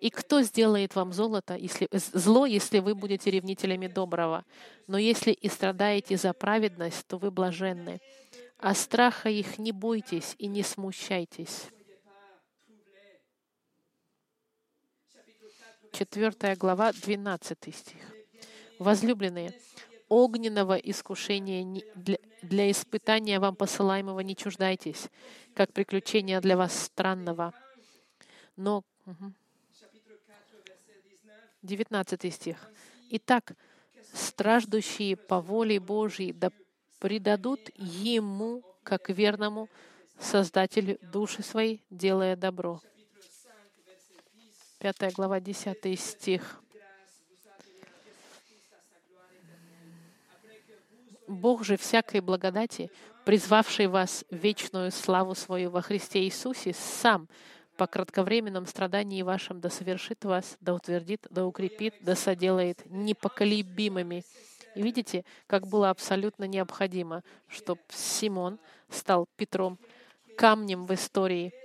«И 0.01 0.11
кто 0.11 0.43
сделает 0.43 0.95
вам 0.95 1.13
золото, 1.13 1.55
если, 1.55 1.89
зло, 1.93 2.47
если 2.47 2.81
вы 2.81 2.95
будете 2.95 3.31
ревнителями 3.31 3.87
доброго? 3.87 4.45
Но 4.87 4.99
если 4.99 5.33
и 5.33 5.49
страдаете 5.49 6.17
за 6.17 6.33
праведность, 6.33 7.07
то 7.07 7.19
вы 7.19 7.31
блаженны. 7.31 8.01
А 8.59 8.75
страха 8.75 9.29
их 9.29 9.59
не 9.59 9.73
бойтесь 9.73 10.35
и 10.39 10.47
не 10.47 10.63
смущайтесь». 10.63 11.69
4 15.93 16.57
глава, 16.57 16.93
12 16.93 17.75
стих. 17.75 18.03
Возлюбленные, 18.79 19.55
огненного 20.09 20.77
искушения 20.77 21.83
для, 22.43 22.71
испытания 22.71 23.41
вам 23.41 23.57
посылаемого 23.57 24.21
не 24.21 24.37
чуждайтесь, 24.37 25.09
как 25.55 25.73
приключения 25.73 26.41
для 26.41 26.57
вас 26.57 26.79
странного. 26.79 27.55
Но 28.57 28.85
19 31.67 32.33
стих. 32.33 32.71
Итак, 33.11 33.53
страждущие 34.15 35.17
по 35.17 35.41
воле 35.41 35.79
Божьей 35.81 36.33
да 36.33 36.51
предадут 36.99 37.61
Ему, 37.77 38.63
как 38.83 39.11
верному 39.11 39.69
Создателю 40.19 40.99
души 41.03 41.43
своей, 41.43 41.85
делая 41.91 42.37
добро. 42.37 42.81
5 44.79 45.13
глава, 45.15 45.41
10 45.41 46.01
стих. 46.01 46.63
Бог 51.29 51.65
же 51.65 51.77
всякой 51.77 52.21
благодати, 52.21 52.91
призвавший 53.25 53.89
вас 53.89 54.25
в 54.31 54.37
вечную 54.37 54.93
славу 54.93 55.35
свою 55.35 55.71
во 55.71 55.83
Христе 55.83 56.21
Иисусе, 56.25 56.73
сам 56.73 57.29
по 57.77 57.87
кратковременном 57.87 58.67
страдании 58.67 59.23
вашем 59.23 59.61
да 59.61 59.71
совершит 59.71 60.25
вас, 60.25 60.57
да 60.61 60.75
утвердит, 60.75 61.27
да 61.31 61.47
укрепит, 61.47 61.95
да 62.01 62.15
соделает 62.15 62.83
непоколебимыми. 62.87 64.25
И 64.75 64.83
видите, 64.83 65.25
как 65.47 65.67
было 65.67 65.91
абсолютно 65.91 66.45
необходимо, 66.45 67.23
чтобы 67.49 67.81
Симон 67.89 68.59
стал 68.91 69.27
Петром, 69.37 69.79
камнем 70.37 70.87
в 70.87 70.95
истории— 70.95 71.53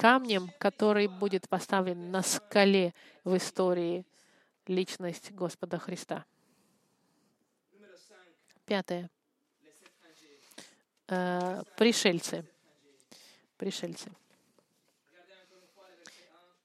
камнем, 0.00 0.50
который 0.58 1.08
будет 1.08 1.46
поставлен 1.46 2.10
на 2.10 2.22
скале 2.22 2.94
в 3.22 3.36
истории 3.36 4.06
личность 4.66 5.30
Господа 5.32 5.78
Христа. 5.78 6.24
Пятое. 8.64 9.10
Э, 11.08 11.62
пришельцы. 11.76 12.46
Пришельцы. 13.58 14.10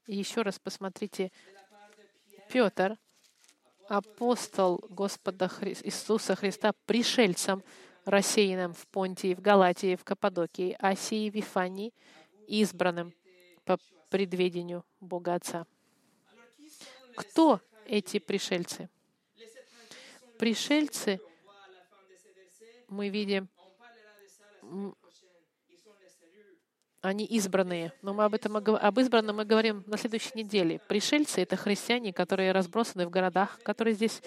Еще 0.08 0.42
раз 0.42 0.60
посмотрите. 0.60 1.32
Петр, 2.50 2.98
апостол 3.88 4.84
Господа 4.90 5.48
Хри... 5.48 5.76
Иисуса 5.84 6.36
Христа, 6.36 6.74
пришельцем, 6.86 7.64
рассеянным 8.06 8.74
в 8.74 8.88
Понтии, 8.88 9.34
в 9.34 9.42
Галатии, 9.42 9.96
в 9.96 10.04
Каппадокии, 10.04 10.76
Асии, 10.80 11.30
Вифании, 11.30 11.94
избранным— 12.48 13.14
по 13.66 13.78
предведению 14.10 14.86
Бога 15.02 15.34
Отца. 15.34 15.66
Кто 17.18 17.60
эти 17.86 18.20
пришельцы? 18.20 18.90
Пришельцы, 20.38 21.20
мы 22.88 23.10
видим, 23.10 23.50
они 27.08 27.26
избранные. 27.26 27.94
Но 28.02 28.14
мы 28.14 28.24
об 28.24 28.34
этом 28.34 28.58
об 28.58 29.00
избранном 29.00 29.38
мы 29.38 29.46
говорим 29.46 29.84
на 29.88 29.98
следующей 29.98 30.32
неделе. 30.36 30.80
Пришельцы— 30.88 31.42
это 31.44 31.56
христиане, 31.56 32.14
которые 32.14 32.52
разбросаны 32.52 33.06
в 33.06 33.10
городах, 33.10 33.60
которые 33.64 33.94
здесь 33.94 34.22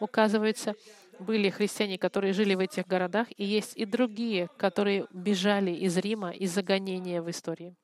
указываются. 0.00 0.74
Были 1.18 1.48
христиане, 1.50 1.96
которые 1.98 2.32
жили 2.32 2.54
в 2.54 2.60
этих 2.60 2.86
городах, 2.86 3.28
и 3.36 3.44
есть 3.44 3.76
и 3.76 3.84
другие, 3.84 4.48
которые 4.56 5.06
бежали 5.12 5.70
из 5.70 5.96
Рима 5.96 6.30
из-за 6.32 6.62
гонения 6.62 7.22
в 7.22 7.30
истории 7.30 7.76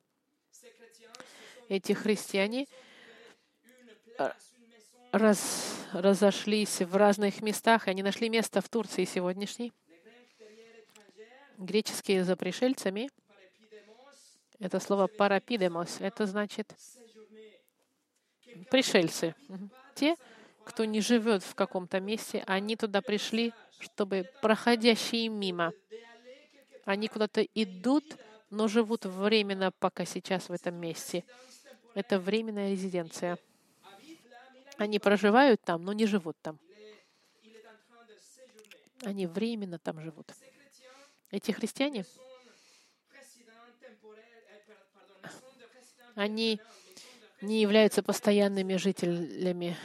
эти 1.70 1.92
христиане 1.92 2.66
э, 4.18 4.32
раз, 5.12 5.86
разошлись 5.92 6.80
в 6.80 6.96
разных 6.96 7.40
местах, 7.42 7.86
и 7.86 7.90
они 7.90 8.02
нашли 8.02 8.28
место 8.28 8.60
в 8.60 8.68
Турции 8.68 9.04
сегодняшней. 9.04 9.72
Греческие 11.58 12.24
за 12.24 12.36
пришельцами 12.36 13.08
Это 14.60 14.78
слово 14.78 15.06
парапидемос. 15.06 16.00
Это 16.00 16.26
значит 16.26 16.74
пришельцы. 18.70 19.34
Те, 19.94 20.16
кто 20.64 20.84
не 20.84 21.00
живет 21.00 21.42
в 21.42 21.54
каком-то 21.54 21.98
месте, 21.98 22.44
они 22.46 22.76
туда 22.76 23.00
пришли, 23.00 23.52
чтобы 23.78 24.30
проходящие 24.42 25.28
мимо. 25.28 25.72
Они 26.84 27.08
куда-то 27.08 27.42
идут, 27.42 28.04
но 28.50 28.68
живут 28.68 29.06
временно, 29.06 29.72
пока 29.72 30.04
сейчас 30.04 30.48
в 30.48 30.52
этом 30.52 30.74
месте. 30.74 31.24
Это 31.94 32.20
временная 32.20 32.70
резиденция. 32.70 33.38
Они 34.76 34.98
проживают 34.98 35.62
там, 35.62 35.84
но 35.84 35.92
не 35.92 36.06
живут 36.06 36.36
там. 36.42 36.58
Они 39.02 39.26
временно 39.26 39.78
там 39.78 40.00
живут. 40.00 40.32
Эти 41.30 41.52
христиане, 41.52 42.04
они 46.20 46.60
не 47.40 47.62
являются 47.62 48.02
постоянными 48.02 48.76
жителями, 48.76 49.76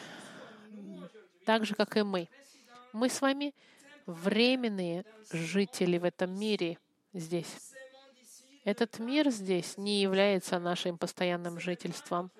так 1.46 1.66
же, 1.66 1.76
как 1.76 1.96
и 1.96 2.04
мы. 2.04 2.28
Мы 2.92 3.10
с 3.10 3.22
вами 3.22 3.56
временные 4.06 5.06
жители 5.32 5.98
в 5.98 6.04
этом 6.04 6.38
мире 6.38 6.78
здесь. 7.14 7.74
Этот 8.66 9.00
мир 9.00 9.30
здесь 9.30 9.78
не 9.78 10.02
является 10.02 10.60
нашим 10.60 10.98
постоянным 10.98 11.60
жительством. 11.60 12.32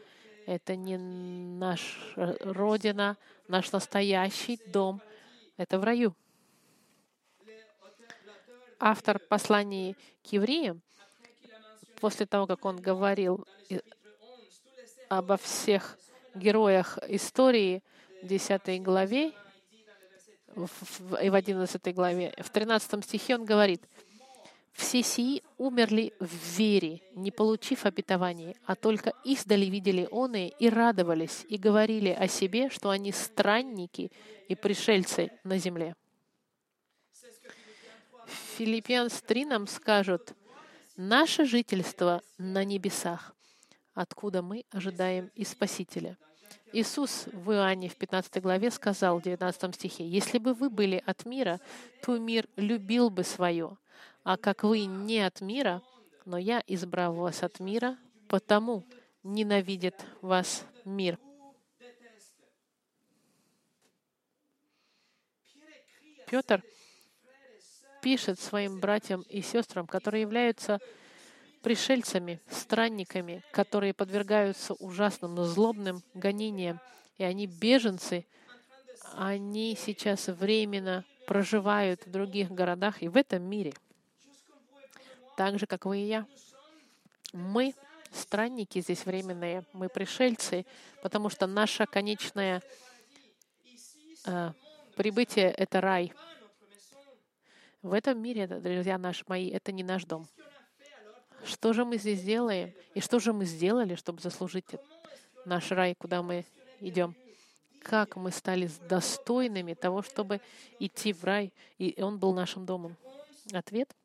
Это 0.46 0.76
не 0.76 0.98
наша 0.98 2.38
родина, 2.42 3.18
наш 3.48 3.72
настоящий 3.72 4.60
дом. 4.68 5.02
Это 5.56 5.80
в 5.80 5.84
раю. 5.86 6.14
Автор 8.78 9.20
посланий 9.20 9.96
к 10.22 10.34
евреям, 10.34 10.82
после 12.06 12.28
того, 12.28 12.46
как 12.46 12.64
он 12.66 12.80
говорил 12.80 13.48
обо 15.10 15.38
всех 15.38 15.98
героях 16.36 17.00
истории 17.08 17.82
в 18.22 18.28
10 18.28 18.84
главе 18.84 19.34
и 21.24 21.30
в 21.32 21.34
11 21.34 21.96
главе, 21.96 22.32
в 22.38 22.52
13 22.52 23.04
стихе 23.04 23.34
он 23.34 23.44
говорит, 23.44 23.82
«Все 24.72 25.02
сии 25.02 25.42
умерли 25.58 26.14
в 26.20 26.60
вере, 26.60 27.02
не 27.16 27.32
получив 27.32 27.88
обетований, 27.88 28.56
а 28.68 28.76
только 28.76 29.12
издали 29.24 29.66
видели 29.66 30.08
оные 30.12 30.50
и 30.50 30.70
радовались, 30.70 31.44
и 31.50 31.58
говорили 31.58 32.10
о 32.10 32.28
себе, 32.28 32.70
что 32.70 32.92
они 32.92 33.12
странники 33.14 34.12
и 34.48 34.54
пришельцы 34.54 35.32
на 35.44 35.58
земле». 35.58 35.96
Филиппианс 38.58 39.24
3 39.24 39.46
нам 39.46 39.66
скажут, 39.66 40.36
«Наше 40.98 41.46
жительство 41.46 42.22
на 42.38 42.64
небесах, 42.64 43.36
откуда 43.94 44.42
мы 44.42 44.66
ожидаем 44.72 45.30
и 45.36 45.44
Спасителя». 45.44 46.18
Иисус 46.72 47.28
в 47.34 47.52
Иоанне 47.52 47.90
в 47.90 47.96
15 47.96 48.42
главе 48.42 48.72
сказал 48.72 49.20
в 49.20 49.24
19 49.24 49.76
стихе, 49.76 50.08
«Если 50.08 50.38
бы 50.38 50.54
вы 50.54 50.70
были 50.70 51.04
от 51.06 51.26
мира, 51.26 51.60
то 52.02 52.18
мир 52.18 52.48
любил 52.56 53.10
бы 53.10 53.24
свое, 53.24 53.78
а 54.24 54.38
как 54.38 54.64
вы 54.64 54.86
не 54.86 55.20
от 55.20 55.42
мира, 55.42 55.82
но 56.26 56.38
я 56.38 56.64
избрал 56.66 57.14
вас 57.14 57.44
от 57.44 57.60
мира, 57.60 57.98
потому 58.28 58.86
ненавидит 59.24 59.96
вас 60.22 60.66
мир». 60.86 61.20
Петр 66.28 66.64
пишет 68.06 68.40
своим 68.40 68.80
братьям 68.80 69.24
и 69.30 69.42
сестрам, 69.42 69.88
которые 69.88 70.22
являются 70.22 70.80
пришельцами, 71.64 72.40
странниками, 72.52 73.44
которые 73.52 73.96
подвергаются 73.96 74.76
ужасным, 74.76 75.44
злобным 75.44 76.04
гонениям, 76.14 76.80
и 77.18 77.24
они 77.24 77.48
беженцы, 77.48 78.28
они 79.16 79.76
сейчас 79.76 80.28
временно 80.28 81.04
проживают 81.26 82.06
в 82.06 82.12
других 82.12 82.52
городах 82.52 83.02
и 83.02 83.08
в 83.08 83.18
этом 83.18 83.42
мире. 83.42 83.74
Так 85.36 85.58
же, 85.58 85.66
как 85.66 85.88
вы 85.88 85.98
и 85.98 86.06
я. 86.06 86.28
Мы 87.34 87.74
странники 88.12 88.82
здесь 88.82 89.04
временные, 89.08 89.64
мы 89.74 89.90
пришельцы, 89.90 90.68
потому 91.02 91.30
что 91.30 91.48
наше 91.48 91.88
конечное 91.88 92.62
э, 94.28 94.52
прибытие— 94.96 95.50
это 95.58 95.82
рай— 95.82 96.14
в 97.86 97.94
этом 97.94 98.20
мире, 98.20 98.48
друзья 98.48 98.98
наши 98.98 99.24
мои, 99.28 99.50
это 99.50 99.72
не 99.72 99.84
наш 99.84 100.06
дом. 100.06 100.28
Что 101.46 101.72
же 101.72 101.86
мы 101.86 101.98
здесь 101.98 102.24
делаем? 102.24 102.74
И 102.96 103.00
что 103.00 103.20
же 103.20 103.32
мы 103.32 103.46
сделали, 103.46 103.94
чтобы 103.94 104.22
заслужить 104.22 104.66
наш 105.46 105.70
рай, 105.70 105.94
куда 105.94 106.24
мы 106.24 106.46
идем? 106.80 107.16
Как 107.84 108.16
мы 108.16 108.32
стали 108.32 108.72
достойными 108.90 109.76
того, 109.76 110.02
чтобы 110.02 110.42
идти 110.80 111.14
в 111.14 111.24
рай, 111.24 111.54
и 111.78 112.02
он 112.02 112.18
был 112.18 112.34
нашим 112.34 112.66
домом? 112.66 112.96
Ответ 113.54 113.96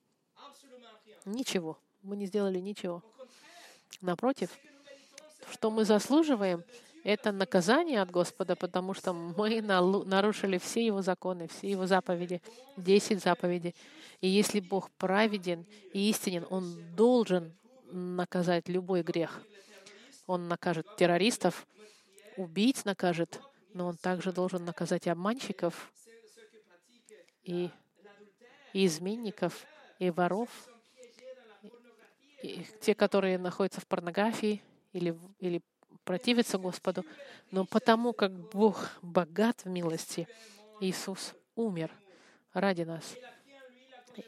—ничего. 1.24 1.78
Мы 2.03 2.16
не 2.16 2.26
сделали 2.26 2.59
ничего. 2.59 3.03
Напротив, 4.03 4.51
что 5.51 5.70
мы 5.70 5.87
заслуживаем, 5.87 6.62
это 7.05 7.32
наказание 7.32 8.03
от 8.03 8.11
Господа, 8.11 8.57
потому 8.57 8.94
что 8.94 9.12
мы 9.12 9.61
нарушили 9.62 10.59
все 10.59 10.84
Его 10.84 11.03
законы, 11.03 11.48
все 11.48 11.70
Его 11.70 11.86
заповеди, 11.86 12.42
десять 12.76 13.22
заповедей. 13.22 13.74
И 14.20 14.28
если 14.28 14.61
Бог 14.61 14.90
праведен 14.92 15.66
и 15.92 16.11
истинен, 16.11 16.46
Он 16.51 16.76
должен 16.94 17.53
наказать 17.90 18.68
любой 18.68 19.03
грех. 19.03 19.42
Он 20.26 20.48
накажет 20.48 20.86
террористов, 20.96 21.66
убийц 22.36 22.84
накажет, 22.84 23.40
но 23.72 23.86
Он 23.86 23.96
также 23.96 24.32
должен 24.32 24.64
наказать 24.64 25.09
обманщиков, 25.09 25.90
и, 27.42 27.70
и 28.72 28.86
изменников, 28.86 29.66
и 29.98 30.11
воров, 30.11 30.48
и 32.42 32.64
те, 32.80 32.94
которые 32.94 33.38
находятся 33.38 33.80
в 33.80 33.86
порнографии 33.86 34.62
или, 34.92 35.18
или 35.40 35.62
противиться 36.11 36.58
Господу, 36.58 37.06
но 37.52 37.64
потому 37.64 38.12
как 38.12 38.32
Бог 38.32 38.90
богат 39.00 39.61
в 39.64 39.68
милости, 39.68 40.26
Иисус 40.80 41.34
умер 41.54 41.92
ради 42.52 42.82
нас. 42.82 43.14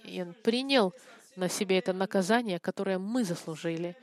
И 0.04 0.22
Он 0.22 0.32
принял 0.32 0.94
на 1.34 1.48
себе 1.48 1.80
это 1.80 1.92
наказание, 1.92 2.60
которое 2.60 3.00
мы 3.00 3.24
заслужили. 3.24 3.96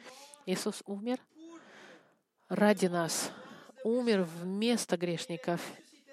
Иисус 0.45 0.84
умер 0.88 1.19
ради 2.49 2.88
нас, 2.88 3.32
умер 3.86 4.23
вместо 4.23 4.97
грешников 4.97 5.61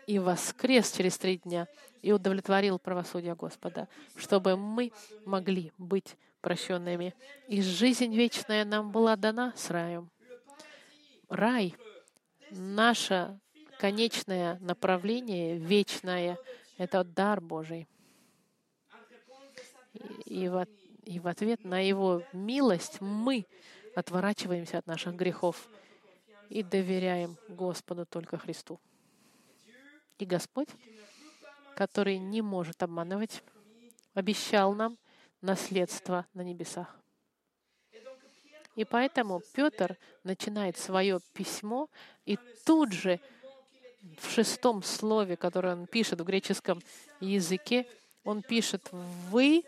и 0.06 0.20
воскрес 0.20 0.92
через 0.92 1.18
три 1.18 1.38
дня 1.38 1.66
и 2.00 2.12
удовлетворил 2.12 2.78
правосудие 2.78 3.34
Господа, 3.34 3.88
чтобы 4.14 4.56
мы 4.56 4.92
могли 5.24 5.72
быть 5.78 6.16
прощенными. 6.40 7.12
И 7.48 7.60
жизнь 7.60 8.14
вечная 8.14 8.64
нам 8.64 8.92
была 8.92 9.16
дана 9.16 9.52
с 9.56 9.68
раем 9.70 10.08
рай, 11.28 11.74
наше 12.50 13.38
конечное 13.78 14.58
направление, 14.60 15.58
вечное, 15.58 16.38
это 16.78 17.04
дар 17.04 17.40
Божий. 17.40 17.88
И 20.24 20.48
в, 20.48 20.66
и 21.04 21.18
в 21.20 21.26
ответ 21.26 21.64
на 21.64 21.80
Его 21.80 22.22
милость 22.32 23.00
мы 23.00 23.46
отворачиваемся 23.94 24.78
от 24.78 24.86
наших 24.86 25.14
грехов 25.14 25.68
и 26.48 26.62
доверяем 26.62 27.36
Господу 27.48 28.06
только 28.06 28.38
Христу. 28.38 28.78
И 30.18 30.24
Господь, 30.24 30.68
который 31.74 32.18
не 32.18 32.42
может 32.42 32.82
обманывать, 32.82 33.42
обещал 34.14 34.74
нам 34.74 34.98
наследство 35.40 36.26
на 36.34 36.42
небесах. 36.42 36.98
И 38.76 38.84
поэтому 38.84 39.40
Петр 39.54 39.96
начинает 40.22 40.76
свое 40.76 41.18
письмо, 41.32 41.88
и 42.26 42.38
тут 42.64 42.92
же 42.92 43.18
в 44.20 44.30
шестом 44.30 44.82
слове, 44.82 45.36
которое 45.36 45.74
он 45.74 45.86
пишет 45.86 46.20
в 46.20 46.24
греческом 46.24 46.80
языке, 47.18 47.86
он 48.22 48.42
пишет 48.42 48.86
«Вы 48.92 49.64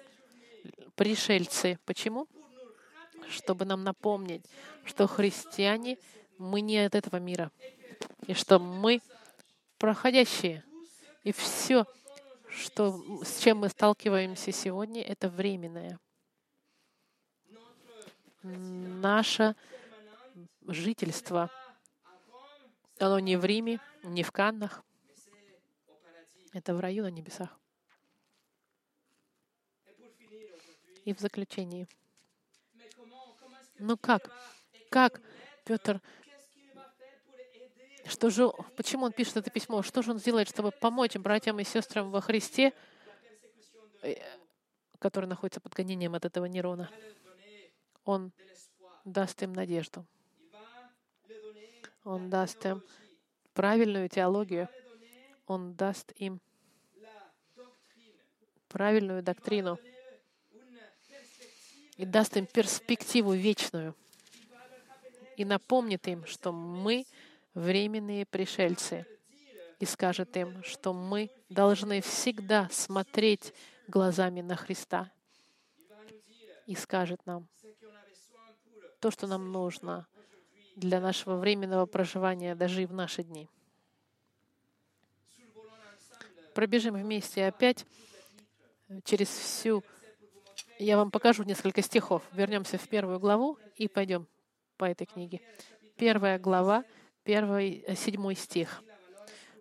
пришельцы». 0.95 1.79
Почему? 1.87 2.29
Чтобы 3.31 3.65
нам 3.65 3.83
напомнить, 3.83 4.45
что 4.85 5.07
христиане, 5.07 5.99
мы 6.37 6.61
не 6.61 6.79
от 6.79 6.95
этого 6.95 7.17
мира, 7.17 7.51
и 8.27 8.35
что 8.35 8.59
мы 8.59 9.01
проходящие. 9.79 10.63
И 11.25 11.33
все, 11.33 11.87
что, 12.51 13.03
с 13.25 13.41
чем 13.41 13.59
мы 13.59 13.71
сталкиваемся 13.71 14.53
сегодня, 14.53 15.03
это 15.03 15.29
временное 15.29 15.99
наше 18.43 19.55
жительство. 20.67 21.51
Оно 22.99 23.19
не 23.19 23.37
в 23.37 23.45
Риме, 23.45 23.81
не 24.03 24.23
в 24.23 24.33
Каннах. 24.33 24.83
Это 26.53 26.75
в 26.75 26.81
раю 26.81 27.05
на 27.05 27.11
небесах. 27.11 27.59
И 31.05 31.15
в 31.15 31.21
заключении. 31.21 31.89
Ну 33.79 33.97
как? 33.97 34.31
Как 34.91 35.21
Петр 35.65 36.01
что 38.09 38.31
же, 38.31 38.51
почему 38.77 39.05
он 39.05 39.13
пишет 39.13 39.37
это 39.37 39.51
письмо? 39.51 39.83
Что 39.83 40.01
же 40.03 40.13
он 40.13 40.19
сделает, 40.19 40.49
чтобы 40.49 40.71
помочь 40.71 41.15
братьям 41.17 41.61
и 41.61 41.65
сестрам 41.65 42.11
во 42.11 42.23
Христе, 42.23 42.73
э, 44.03 44.15
которые 44.99 45.29
находятся 45.29 45.61
под 45.61 45.75
гонением 45.75 46.15
от 46.15 46.25
этого 46.25 46.47
Нерона? 46.47 46.91
Он 48.09 48.33
даст 49.05 49.43
им 49.43 49.53
надежду. 49.53 50.07
Он 52.05 52.31
даст 52.31 52.65
им 52.65 52.83
правильную 53.53 54.09
теологию. 54.09 54.67
Он 55.47 55.75
даст 55.75 56.13
им 56.17 56.41
правильную 58.69 59.23
доктрину 59.23 59.79
и 61.99 62.07
даст 62.07 62.35
им 62.39 62.47
перспективу 62.47 63.35
вечную 63.35 63.95
и 65.37 65.45
напомнит 65.45 66.09
им, 66.09 66.25
что 66.25 66.51
мы 66.51 67.05
временные 67.53 68.25
пришельцы, 68.25 69.05
и 69.81 69.85
скажет 69.85 70.35
им, 70.39 70.65
что 70.65 70.95
мы 70.95 71.31
должны 71.51 72.01
всегда 72.01 72.71
смотреть 72.71 73.53
глазами 73.87 74.41
на 74.41 74.57
Христа, 74.57 75.13
и 76.67 76.75
скажет 76.75 77.25
нам 77.25 77.49
то, 79.01 79.11
что 79.11 79.27
нам 79.27 79.53
нужно 79.53 80.07
для 80.77 81.01
нашего 81.01 81.37
временного 81.37 81.87
проживания 81.87 82.55
даже 82.55 82.83
и 82.83 82.87
в 82.87 82.93
наши 82.93 83.23
дни. 83.23 83.49
Пробежим 86.55 86.95
вместе 86.95 87.47
опять 87.47 87.87
через 89.05 89.29
всю... 89.29 89.85
Я 90.79 90.97
вам 90.97 91.11
покажу 91.11 91.43
несколько 91.45 91.83
стихов. 91.83 92.23
Вернемся 92.33 92.79
в 92.79 92.89
первую 92.89 93.19
главу 93.19 93.59
и 93.77 93.89
пойдем 93.89 94.27
по 94.77 94.85
этой 94.85 95.07
книге. 95.07 95.41
Первая 95.97 96.39
глава, 96.39 96.85
первый, 97.25 97.85
э, 97.87 97.95
седьмой 97.95 98.35
стих. 98.35 98.83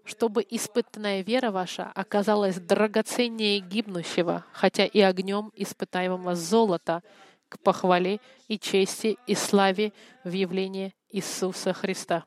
«Чтобы 0.06 0.46
испытанная 0.50 1.22
вера 1.22 1.52
ваша 1.52 1.92
оказалась 1.94 2.60
драгоценнее 2.60 3.60
гибнущего, 3.60 4.46
хотя 4.54 4.86
и 4.86 5.02
огнем 5.02 5.52
испытаемого 5.56 6.34
золота, 6.36 7.04
к 7.50 7.60
похвале 7.60 8.20
и 8.48 8.58
чести 8.60 9.18
и 9.28 9.36
славе 9.36 9.94
в 10.24 10.32
явлении 10.32 10.94
Иисуса 11.10 11.74
Христа». 11.74 12.26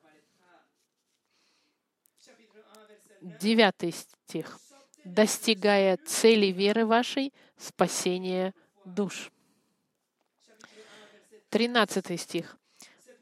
Девятый 3.20 3.92
стих. 3.92 4.58
«Достигая 5.04 5.98
цели 5.98 6.46
веры 6.46 6.86
вашей, 6.86 7.32
спасения 7.58 8.54
душ». 8.84 9.30
Тринадцатый 11.50 12.16
стих. 12.16 12.56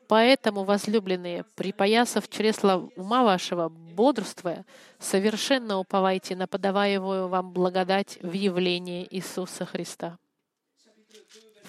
Поэтому, 0.09 0.65
возлюбленные, 0.65 1.45
припоясав 1.55 2.29
чресла 2.29 2.77
ума 2.97 3.25
вашего, 3.25 3.69
бодрствуя, 3.69 4.65
совершенно 4.99 5.79
уповайте 5.79 6.35
на 6.35 6.47
подаваемую 6.47 7.29
вам 7.29 7.53
благодать 7.53 8.19
в 8.23 8.33
явлении 8.33 9.07
Иисуса 9.11 9.67
Христа. 9.67 10.19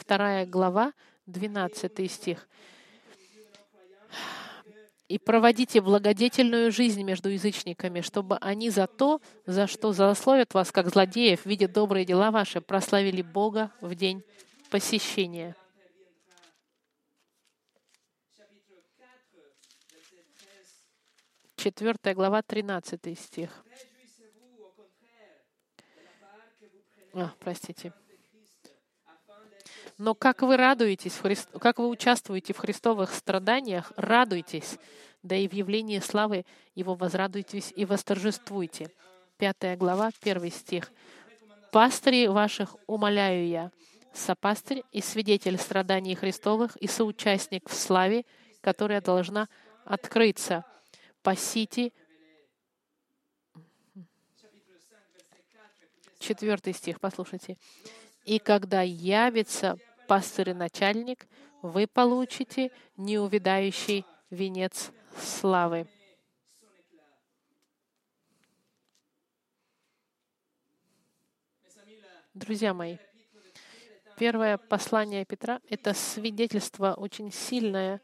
Вторая 0.10 0.48
глава, 0.48 0.94
12 1.28 2.12
стих. 2.12 2.50
«И 5.08 5.20
проводите 5.20 5.82
благодетельную 5.82 6.72
жизнь 6.72 7.04
между 7.04 7.30
язычниками, 7.30 8.02
чтобы 8.02 8.38
они 8.38 8.72
за 8.72 8.88
то, 8.88 9.22
за 9.46 9.68
что 9.68 9.94
злословят 9.94 10.56
вас, 10.56 10.72
как 10.72 10.90
злодеев, 10.90 11.46
видя 11.46 11.68
добрые 11.68 12.06
дела 12.06 12.32
ваши, 12.32 12.60
прославили 12.60 13.22
Бога 13.22 13.72
в 13.82 13.94
день 13.94 14.24
посещения». 14.72 15.56
Четвертая 21.56 22.16
глава, 22.16 22.42
13 22.42 23.16
стих. 23.16 23.64
А, 27.14 27.32
простите. 27.40 27.94
Но 30.00 30.16
как 30.16 30.44
вы 30.44 30.56
радуетесь, 30.56 31.18
Христ... 31.18 31.50
как 31.60 31.78
вы 31.78 31.90
участвуете 31.90 32.54
в 32.54 32.58
христовых 32.58 33.14
страданиях, 33.14 33.92
радуйтесь, 33.98 34.78
да 35.24 35.36
и 35.36 35.46
в 35.46 35.52
явлении 35.52 36.00
славы 36.00 36.46
Его 36.74 36.96
возрадуйтесь 36.96 37.74
и 37.76 37.84
восторжествуйте. 37.84 38.90
Пятая 39.38 39.76
глава, 39.76 40.12
первый 40.22 40.52
стих. 40.52 40.90
«Пастыри 41.74 42.28
ваших 42.28 42.78
умоляю 42.88 43.46
я, 43.46 43.72
сопастырь 44.14 44.84
и 44.94 45.02
свидетель 45.02 45.58
страданий 45.58 46.16
Христовых 46.16 46.78
и 46.78 46.88
соучастник 46.88 47.68
в 47.70 47.74
славе, 47.74 48.24
которая 48.62 49.02
должна 49.02 49.50
открыться, 49.84 50.64
пасите. 51.24 51.92
Четвертый 56.20 56.74
стих, 56.74 57.02
послушайте. 57.02 57.58
«И 58.24 58.40
когда 58.40 58.82
явится 58.82 59.78
пастырь 60.10 60.50
и 60.50 60.54
начальник, 60.54 61.28
вы 61.62 61.86
получите 61.86 62.72
неувидающий 62.98 64.06
венец 64.32 64.92
славы». 65.16 65.88
Друзья 72.34 72.74
мои, 72.74 72.98
первое 74.18 74.58
послание 74.58 75.26
Петра— 75.26 75.60
это 75.70 75.94
свидетельство 75.94 76.94
очень 76.94 77.32
сильное 77.32 78.02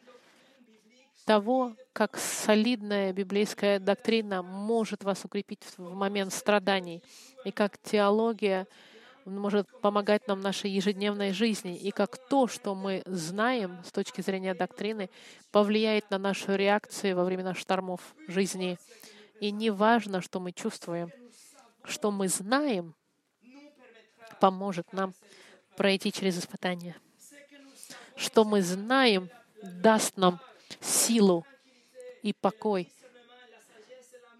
того, 1.25 1.75
как 1.93 2.17
солидная 2.17 3.13
библейская 3.13 3.79
доктрина 3.79 4.43
может 4.43 5.03
вас 5.03 5.25
укрепить 5.25 5.63
в 5.77 5.93
момент 5.95 6.33
страданий, 6.33 7.01
и 7.45 7.51
как 7.51 7.79
теология 7.79 8.67
может 9.25 9.67
помогать 9.81 10.27
нам 10.27 10.39
в 10.39 10.43
нашей 10.43 10.69
ежедневной 10.69 11.31
жизни, 11.31 11.75
и 11.75 11.91
как 11.91 12.17
то, 12.17 12.47
что 12.47 12.75
мы 12.75 13.01
знаем 13.05 13.83
с 13.83 13.91
точки 13.91 14.21
зрения 14.21 14.53
доктрины, 14.53 15.09
повлияет 15.51 16.09
на 16.11 16.19
нашу 16.19 16.55
реакцию 16.55 17.15
во 17.15 17.25
времена 17.25 17.53
штормов 17.55 18.01
жизни. 18.27 18.77
И 19.39 19.51
не 19.51 19.71
важно, 19.71 20.21
что 20.21 20.39
мы 20.39 20.51
чувствуем, 20.51 21.11
что 21.83 22.11
мы 22.11 22.27
знаем, 22.27 22.93
поможет 24.39 24.93
нам 24.93 25.13
пройти 25.75 26.11
через 26.11 26.37
испытания. 26.37 26.95
Что 28.15 28.45
мы 28.45 28.61
знаем, 28.61 29.29
даст 29.61 30.17
нам 30.17 30.39
силу 30.79 31.45
и 32.21 32.31
покой, 32.33 32.91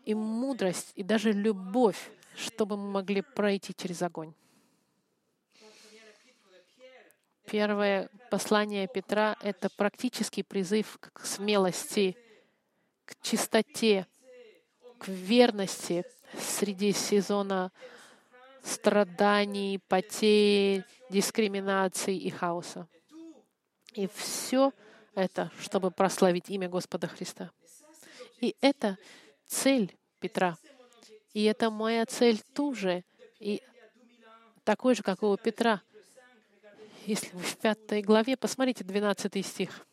и 0.06 0.14
мудрость, 0.14 0.92
и 0.96 1.04
даже 1.04 1.32
любовь, 1.32 2.12
чтобы 2.36 2.78
мы 2.78 2.90
могли 2.92 3.22
пройти 3.22 3.74
через 3.76 4.02
огонь. 4.02 4.34
Первое 7.48 8.10
послание 8.32 8.88
Петра— 8.88 9.36
это 9.42 9.70
практический 9.70 10.44
призыв 10.44 10.98
к 11.00 11.26
смелости, 11.26 12.18
к 13.06 13.22
чистоте, 13.22 14.08
к 15.00 15.08
верности 15.08 16.04
среди 16.38 16.92
сезона 16.92 17.72
страданий, 18.64 19.80
потерь, 19.88 20.84
дискриминации 21.10 22.18
и 22.18 22.30
хаоса. 22.30 22.88
И 23.94 24.08
все— 24.08 24.72
это, 25.16 25.52
чтобы 25.60 25.92
прославить 25.92 26.50
имя 26.50 26.68
Господа 26.68 27.08
Христа. 27.08 27.52
И 28.42 28.56
это 28.60 28.98
цель 29.46 29.96
Петра. 30.20 30.58
И 31.34 31.44
это 31.44 31.70
моя 31.70 32.06
цель 32.06 32.42
тоже. 32.54 33.04
И 33.40 33.62
такой 34.64 34.96
же, 34.96 35.04
как 35.04 35.22
и 35.22 35.26
у 35.26 35.38
Петра. 35.38 35.82
Если 37.06 37.30
вы 37.36 37.44
в 37.44 37.58
пятой 37.58 38.02
главе, 38.02 38.36
посмотрите 38.36 38.84
12 38.84 39.46
стих. 39.46 39.86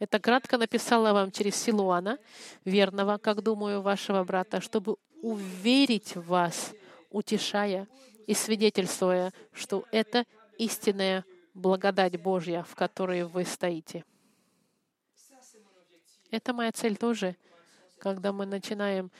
Это 0.00 0.18
кратко 0.18 0.58
написала 0.58 1.12
вам 1.12 1.30
через 1.30 1.54
Силуана, 1.54 2.18
верного, 2.64 3.18
как 3.18 3.42
думаю, 3.42 3.82
вашего 3.82 4.24
брата, 4.24 4.60
чтобы 4.60 4.96
уверить 5.22 6.16
вас, 6.16 6.74
утешая 7.10 7.86
и 8.26 8.34
свидетельствуя, 8.34 9.32
что 9.52 9.84
это 9.92 10.24
истинная 10.58 11.24
благодать 11.54 12.20
Божья, 12.20 12.64
в 12.64 12.74
которой 12.74 13.22
вы 13.22 13.44
стоите. 13.44 14.04
Это 16.32 16.52
моя 16.52 16.72
цель 16.72 16.96
тоже, 16.96 17.36
когда 17.98 18.32
мы 18.32 18.44
начинаем 18.44 19.12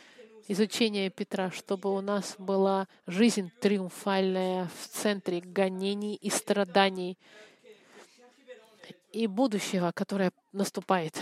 изучение 0.49 1.11
Петра, 1.11 1.51
чтобы 1.51 1.95
у 1.95 2.01
нас 2.01 2.35
была 2.39 2.87
жизнь 3.07 3.51
триумфальная 3.61 4.69
в 4.81 4.89
центре 4.89 5.41
гонений 5.41 6.15
и 6.15 6.31
страданий 6.31 7.19
и 9.13 9.27
будущего, 9.27 9.93
которое 9.95 10.33
наступает, 10.53 11.19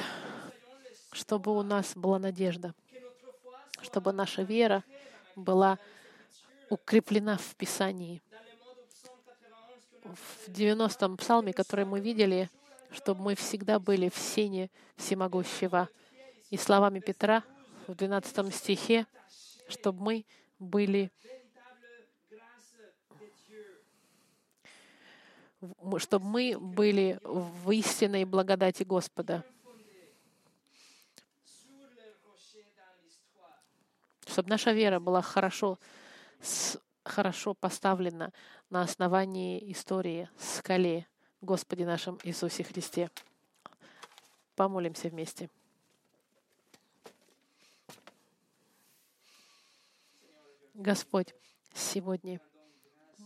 чтобы 1.13 1.57
у 1.57 1.63
нас 1.63 1.93
была 1.95 2.19
надежда, 2.19 2.75
чтобы 3.83 4.13
наша 4.13 4.43
вера 4.43 4.83
была 5.37 5.79
укреплена 6.71 7.37
в 7.37 7.55
Писании— 7.57 8.23
в 10.05 10.49
90-м 10.49 11.17
псалме, 11.17 11.53
который 11.53 11.85
мы 11.85 12.01
видели, 12.01 12.51
чтобы 12.91 13.23
мы 13.23 13.35
всегда 13.35 13.79
были 13.79 14.09
в 14.09 14.19
сене 14.19 14.71
всемогущего. 14.97 15.89
И 16.51 16.57
словами 16.57 17.01
Петра 17.01 17.45
в 17.87 17.95
12 17.95 18.55
стихе, 18.55 19.07
чтобы 19.69 20.03
мы 20.03 20.27
были 20.59 21.11
чтобы 25.99 26.27
мы 26.27 26.59
были 26.59 27.21
в 27.23 27.71
истинной 27.71 28.25
благодати 28.25 28.83
Господа. 28.83 29.45
Чтобы 34.27 34.49
наша 34.49 34.73
вера 34.73 34.99
была 34.99 35.23
хорошо, 35.23 35.79
хорошо 37.05 37.55
поставлена 37.55 38.33
на 38.71 38.83
основании 38.83 39.71
истории 39.71 40.29
скале 40.39 41.07
Господе 41.41 41.85
нашем 41.85 42.19
Иисусе 42.25 42.65
Христе. 42.65 43.11
Помолимся 44.57 45.09
вместе. 45.09 45.51
Господь, 50.75 51.35
сегодня 51.75 52.41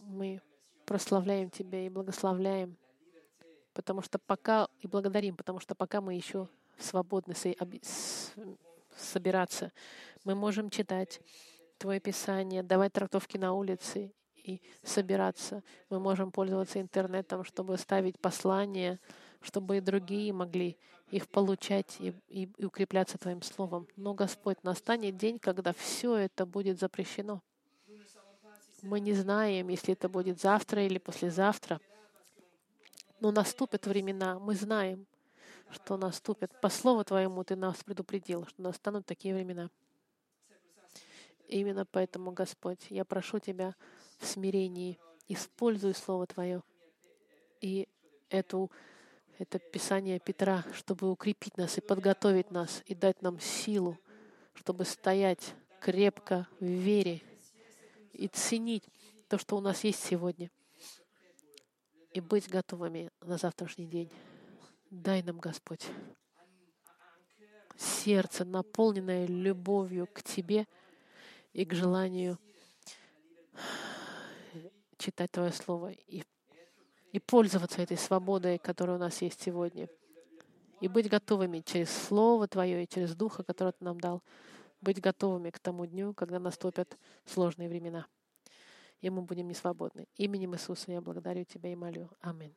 мы 0.02 0.40
прославляем 0.84 1.48
Тебя 1.48 1.86
и 1.86 1.88
благословляем, 1.88 2.76
потому 3.72 4.02
что 4.02 4.18
пока 4.18 4.66
и 4.80 4.88
благодарим, 4.88 5.36
потому 5.36 5.60
что 5.60 5.76
пока 5.76 6.00
мы 6.00 6.14
еще 6.14 6.48
свободны 6.76 7.34
собираться, 8.96 9.72
мы 10.24 10.34
можем 10.34 10.70
читать 10.70 11.20
Твое 11.78 12.00
Писание, 12.00 12.64
давать 12.64 12.92
трактовки 12.92 13.36
на 13.36 13.52
улице 13.52 14.12
и 14.34 14.60
собираться. 14.82 15.62
Мы 15.88 16.00
можем 16.00 16.32
пользоваться 16.32 16.80
интернетом, 16.80 17.44
чтобы 17.44 17.78
ставить 17.78 18.18
послания, 18.18 18.98
чтобы 19.46 19.76
и 19.76 19.80
другие 19.80 20.32
могли 20.32 20.76
их 21.10 21.28
получать 21.28 21.96
и, 22.00 22.12
и, 22.28 22.50
и 22.56 22.64
укрепляться 22.64 23.16
Твоим 23.16 23.42
Словом. 23.42 23.86
Но, 23.96 24.12
Господь, 24.12 24.62
настанет 24.64 25.16
день, 25.16 25.38
когда 25.38 25.72
все 25.72 26.16
это 26.16 26.44
будет 26.44 26.80
запрещено. 26.80 27.42
Мы 28.82 28.98
не 28.98 29.12
знаем, 29.12 29.68
если 29.68 29.94
это 29.94 30.08
будет 30.08 30.40
завтра 30.40 30.84
или 30.84 30.98
послезавтра. 30.98 31.80
Но 33.20 33.30
наступят 33.30 33.86
времена, 33.86 34.38
мы 34.40 34.54
знаем, 34.54 35.06
что 35.70 35.96
наступят. 35.96 36.60
По 36.60 36.68
слову 36.68 37.04
Твоему 37.04 37.44
Ты 37.44 37.54
нас 37.54 37.82
предупредил, 37.84 38.46
что 38.46 38.60
настанут 38.60 39.06
такие 39.06 39.32
времена. 39.34 39.70
Именно 41.46 41.86
поэтому, 41.86 42.32
Господь, 42.32 42.84
я 42.90 43.04
прошу 43.04 43.38
Тебя 43.38 43.76
в 44.18 44.26
смирении, 44.26 44.98
используй 45.28 45.94
Слово 45.94 46.26
Твое 46.26 46.62
и 47.60 47.88
эту, 48.28 48.70
это 49.38 49.58
Писание 49.58 50.18
Петра, 50.18 50.64
чтобы 50.72 51.10
укрепить 51.10 51.56
нас 51.56 51.76
и 51.78 51.80
подготовить 51.80 52.50
нас, 52.50 52.82
и 52.86 52.94
дать 52.94 53.20
нам 53.22 53.38
силу, 53.38 53.98
чтобы 54.54 54.84
стоять 54.84 55.54
крепко 55.80 56.48
в 56.58 56.64
вере 56.64 57.22
и 58.12 58.28
ценить 58.28 58.84
то, 59.28 59.38
что 59.38 59.56
у 59.56 59.60
нас 59.60 59.84
есть 59.84 60.02
сегодня, 60.02 60.50
и 62.12 62.20
быть 62.20 62.48
готовыми 62.48 63.10
на 63.20 63.36
завтрашний 63.36 63.86
день. 63.86 64.10
Дай 64.90 65.22
нам, 65.22 65.38
Господь, 65.38 65.86
сердце, 67.76 68.44
наполненное 68.44 69.26
любовью 69.26 70.06
к 70.06 70.22
Тебе 70.22 70.66
и 71.52 71.64
к 71.64 71.74
желанию 71.74 72.38
читать 74.96 75.30
Твое 75.30 75.52
Слово 75.52 75.90
и, 75.90 76.24
и 77.12 77.18
пользоваться 77.18 77.82
этой 77.82 77.96
свободой, 77.96 78.58
которая 78.58 78.96
у 78.96 79.00
нас 79.00 79.22
есть 79.22 79.42
сегодня. 79.42 79.88
И 80.80 80.88
быть 80.88 81.08
готовыми 81.08 81.60
через 81.60 81.90
Слово 81.90 82.46
Твое 82.48 82.84
и 82.84 82.88
через 82.88 83.14
Духа, 83.14 83.42
который 83.42 83.72
Ты 83.72 83.84
нам 83.84 83.98
дал, 84.00 84.22
быть 84.80 85.00
готовыми 85.00 85.50
к 85.50 85.58
тому 85.58 85.86
дню, 85.86 86.12
когда 86.14 86.38
наступят 86.38 86.98
сложные 87.24 87.68
времена. 87.68 88.06
И 89.00 89.10
мы 89.10 89.22
будем 89.22 89.48
несвободны. 89.48 90.06
Именем 90.16 90.54
Иисуса 90.54 90.92
я 90.92 91.00
благодарю 91.00 91.44
Тебя 91.44 91.72
и 91.72 91.76
молю. 91.76 92.10
Аминь. 92.20 92.54